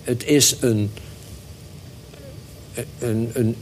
[0.02, 0.90] het is een,
[2.98, 3.56] een, een,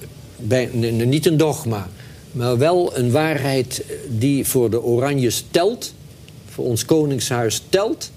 [0.90, 1.88] niet een dogma,
[2.32, 5.94] maar wel een waarheid die voor de Oranjes telt,
[6.48, 8.10] voor ons Koningshuis telt,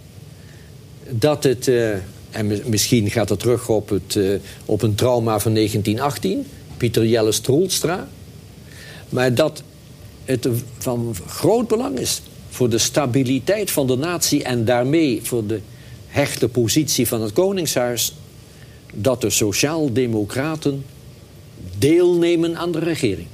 [1.10, 1.90] dat het, uh,
[2.32, 6.46] en misschien gaat het terug op, het, uh, op een trauma van 1918,
[6.78, 8.08] Pieter Jelle Stroelstra,
[9.10, 9.64] maar dat
[10.26, 15.60] het van groot belang is voor de stabiliteit van de natie en daarmee voor de
[16.08, 18.16] hechte positie van het Koningshuis
[18.94, 20.84] dat de Sociaaldemocraten
[21.78, 23.28] deelnemen aan de regering.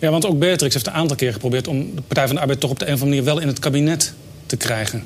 [0.00, 2.60] Ja, want ook Beatrix heeft een aantal keer geprobeerd om de Partij van de Arbeid
[2.60, 4.14] toch op de een of andere manier wel in het kabinet
[4.46, 5.04] te krijgen.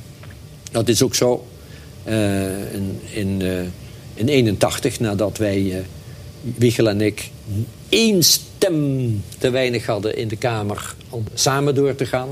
[0.71, 1.47] Dat is ook zo.
[2.09, 3.61] Uh, in, in, uh,
[4.15, 5.77] in 81, nadat wij, uh,
[6.41, 7.31] Wiegel en ik,
[7.89, 12.29] één stem te weinig hadden in de Kamer om samen door te gaan.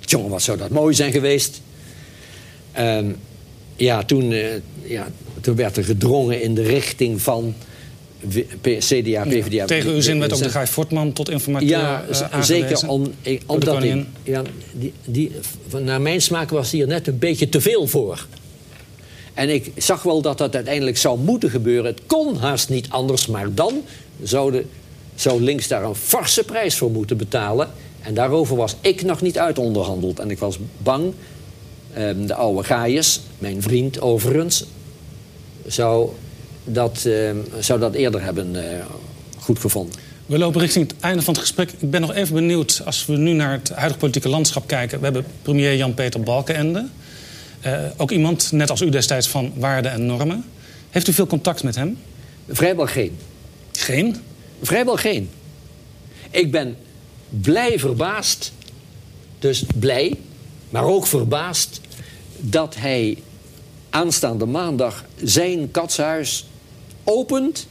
[0.00, 1.60] Jongen, wat zou dat mooi zijn geweest.
[2.72, 3.06] Ehm,
[3.76, 4.34] ja, toen,
[4.82, 5.08] ja,
[5.40, 7.54] toen werd er gedrongen in de richting van
[8.78, 9.56] CDA, PvdA.
[9.56, 13.12] Ja, tegen uw zin werd ook de Guy Fortman tot informateur Ja, uh, zeker om,
[13.46, 14.42] omdat ik, ja,
[14.72, 15.32] die, die,
[15.82, 18.26] naar mijn smaak was hier net een beetje te veel voor.
[19.34, 21.84] En ik zag wel dat dat uiteindelijk zou moeten gebeuren.
[21.84, 23.82] Het kon haast niet anders, maar dan
[24.22, 24.64] zou, de,
[25.14, 27.70] zou links daar een forse prijs voor moeten betalen.
[28.00, 30.18] En daarover was ik nog niet uitonderhandeld.
[30.18, 31.12] En ik was bang,
[31.98, 34.64] um, de oude Gaius, mijn vriend overigens,
[35.66, 36.10] zou
[36.64, 37.30] dat, uh,
[37.60, 38.62] zou dat eerder hebben uh,
[39.38, 39.94] goed gevonden.
[40.26, 41.70] We lopen richting het einde van het gesprek.
[41.78, 44.98] Ik ben nog even benieuwd, als we nu naar het huidige politieke landschap kijken.
[44.98, 46.86] We hebben premier Jan-Peter Balkenende.
[47.66, 50.44] Uh, ook iemand, net als u destijds, van waarden en normen.
[50.90, 51.98] Heeft u veel contact met hem?
[52.48, 53.18] Vrijwel geen.
[53.72, 54.16] Geen?
[54.62, 55.30] Vrijwel geen.
[56.30, 56.76] Ik ben
[57.28, 58.52] blij verbaasd,
[59.38, 60.18] dus blij,
[60.70, 61.80] maar ook verbaasd...
[62.36, 63.18] dat hij
[63.90, 66.46] aanstaande maandag zijn katshuis
[67.04, 67.66] opent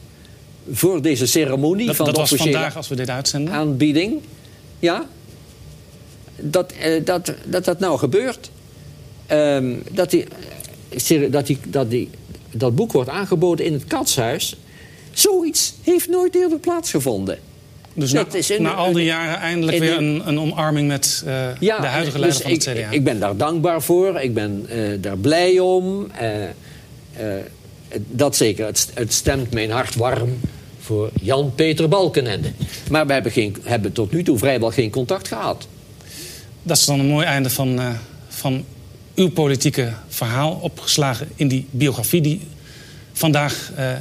[0.72, 3.54] voor deze ceremonie Dat, van dat de was vandaag als we dit uitzenden.
[3.54, 4.20] aanbieding.
[4.78, 5.06] Ja,
[6.36, 8.50] dat eh, dat, dat, dat nou gebeurt.
[9.26, 10.24] Ehm, dat, die,
[11.08, 12.10] eh, dat, die, dat, die,
[12.50, 14.56] dat boek wordt aangeboden in het katshuis.
[15.12, 17.38] Zoiets heeft nooit eerder plaatsgevonden.
[17.94, 20.88] Dus na, Dat is een- na al die jaren eindelijk in weer een- een, omarming
[20.88, 22.90] met eh, Ja, de huidige dus leider van het ik, CDA.
[22.90, 24.20] Ik ben daar dankbaar voor.
[24.20, 24.66] Ik ben
[25.00, 26.06] daar blij om.
[26.10, 26.26] Eh,
[27.98, 28.66] dat zeker.
[28.66, 30.40] Het, het stemt mijn hart warm
[30.80, 32.52] voor Jan-Peter Balkenende.
[32.90, 35.66] Maar we hebben, geen, hebben tot nu toe vrijwel geen contact gehad.
[36.62, 37.90] Dat is dan een mooi einde van, eh,
[38.28, 38.64] van
[39.14, 40.58] uw politieke verhaal.
[40.60, 42.40] Opgeslagen in die biografie die
[43.12, 43.92] vandaag eh,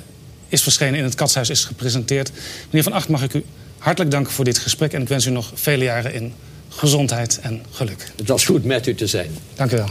[0.47, 2.31] is verschenen in het Katshuis is gepresenteerd.
[2.65, 3.43] Meneer Van Acht, mag ik u
[3.77, 4.93] hartelijk danken voor dit gesprek.
[4.93, 6.33] En ik wens u nog vele jaren in
[6.69, 8.11] gezondheid en geluk.
[8.15, 9.31] Het was goed met u te zijn.
[9.55, 9.89] Dank u wel.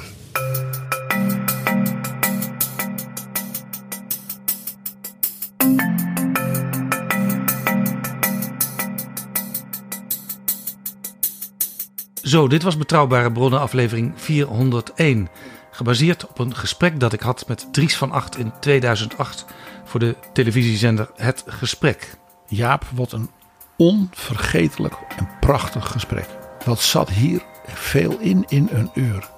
[12.31, 15.29] Zo, dit was Betrouwbare Bronnen aflevering 401.
[15.71, 19.45] Gebaseerd op een gesprek dat ik had met Dries van Acht in 2008
[19.85, 22.17] voor de televisiezender Het Gesprek.
[22.47, 23.31] Jaap, wat een
[23.77, 26.27] onvergetelijk en prachtig gesprek.
[26.65, 29.29] Wat zat hier veel in in een uur.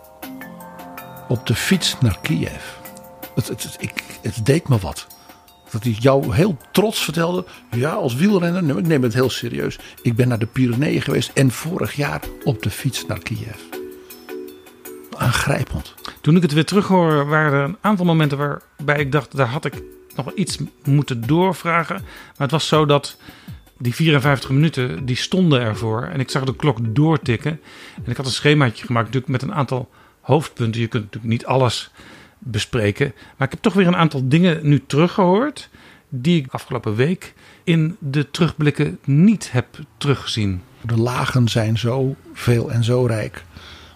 [1.29, 2.63] Op de fiets naar Kiev.
[3.35, 5.07] Het, het, ik, het deed me wat.
[5.73, 7.45] Dat hij jou heel trots vertelde.
[7.71, 9.79] Ja, als wielrenner, ik neem het heel serieus.
[10.03, 13.57] Ik ben naar de Pyreneeën geweest en vorig jaar op de fiets naar Kiev.
[15.17, 15.95] Aangrijpend.
[16.21, 19.65] Toen ik het weer terughoor, waren er een aantal momenten waarbij ik dacht, daar had
[19.65, 19.83] ik
[20.17, 21.97] nog iets moeten doorvragen.
[22.05, 23.17] Maar het was zo dat
[23.79, 26.03] die 54 minuten, die stonden ervoor.
[26.03, 27.61] En ik zag de klok doortikken.
[28.05, 29.91] En ik had een schemaatje gemaakt natuurlijk met een aantal
[30.21, 30.81] hoofdpunten.
[30.81, 31.91] Je kunt natuurlijk niet alles
[32.45, 33.13] bespreken.
[33.37, 35.69] Maar ik heb toch weer een aantal dingen nu teruggehoord.
[36.09, 39.67] Die ik afgelopen week in de terugblikken niet heb
[39.97, 40.63] teruggezien.
[40.81, 43.45] De lagen zijn zo veel en zo rijk.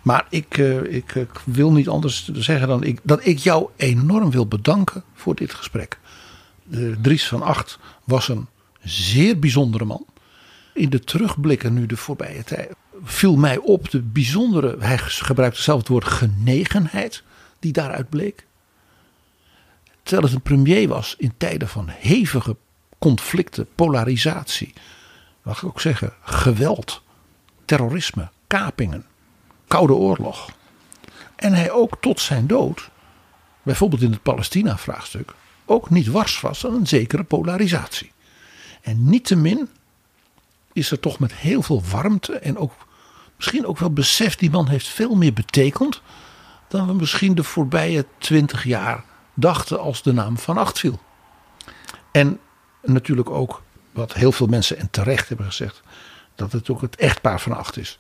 [0.02, 4.30] Maar ik, eh, ik, ik wil niet anders zeggen dan ik, dat ik jou enorm
[4.30, 5.98] wil bedanken voor dit gesprek.
[6.70, 8.46] Eh, Dries van Acht was een
[8.82, 10.06] zeer bijzondere man.
[10.74, 12.68] In de terugblikken nu de voorbije tijd
[13.04, 17.22] viel mij op de bijzondere, hij gebruikte zelf het woord genegenheid,
[17.66, 18.46] die daaruit bleek.
[20.02, 22.56] Terwijl het een premier was in tijden van hevige
[22.98, 24.72] conflicten, polarisatie,
[25.42, 27.02] mag ik ook zeggen, geweld,
[27.64, 29.06] terrorisme, kapingen,
[29.68, 30.50] koude oorlog.
[31.36, 32.90] En hij ook tot zijn dood,
[33.62, 35.34] bijvoorbeeld in het Palestina-vraagstuk,
[35.64, 38.12] ook niet wars was aan een zekere polarisatie.
[38.82, 39.68] En niettemin
[40.72, 42.72] is er toch met heel veel warmte en ook
[43.36, 46.02] misschien ook wel besef, die man heeft veel meer betekend
[46.68, 51.00] dan we misschien de voorbije twintig jaar dachten als de naam van Acht viel.
[52.12, 52.40] En
[52.82, 53.62] natuurlijk ook
[53.92, 55.82] wat heel veel mensen en terecht hebben gezegd,
[56.34, 57.98] dat het ook het echtpaar van Acht is.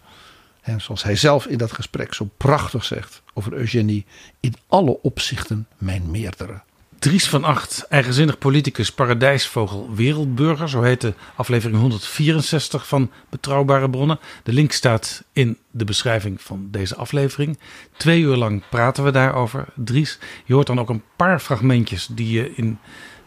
[0.60, 4.06] En zoals hij zelf in dat gesprek zo prachtig zegt over Eugenie,
[4.40, 6.62] in alle opzichten mijn meerdere.
[6.98, 10.68] Dries van Acht, eigenzinnig politicus, paradijsvogel, wereldburger.
[10.68, 14.18] Zo heet de aflevering 164 van Betrouwbare Bronnen.
[14.42, 17.58] De link staat in de beschrijving van deze aflevering.
[17.96, 19.64] Twee uur lang praten we daarover.
[19.74, 22.78] Dries, je hoort dan ook een paar fragmentjes die je in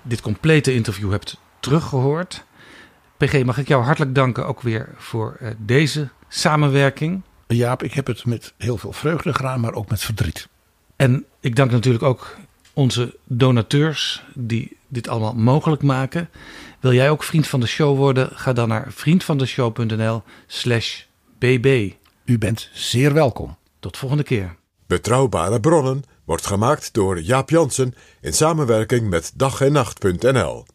[0.02, 2.46] dit complete interview hebt teruggehoord.
[3.18, 7.22] PG, mag ik jou hartelijk danken ook weer voor eh, deze samenwerking.
[7.48, 10.48] Jaap, ik heb het met heel veel vreugde gedaan, maar ook met verdriet.
[10.96, 12.38] En ik dank natuurlijk ook
[12.80, 16.30] onze donateurs die dit allemaal mogelijk maken.
[16.80, 18.30] Wil jij ook vriend van de show worden?
[18.34, 21.03] Ga dan naar vriendvandeshow.nl slash
[21.38, 21.91] bb.
[22.26, 23.57] U bent zeer welkom.
[23.80, 24.56] Tot volgende keer.
[24.88, 30.65] Betrouwbare bronnen wordt gemaakt door Jaap Jansen in samenwerking met dag en nacht.nl.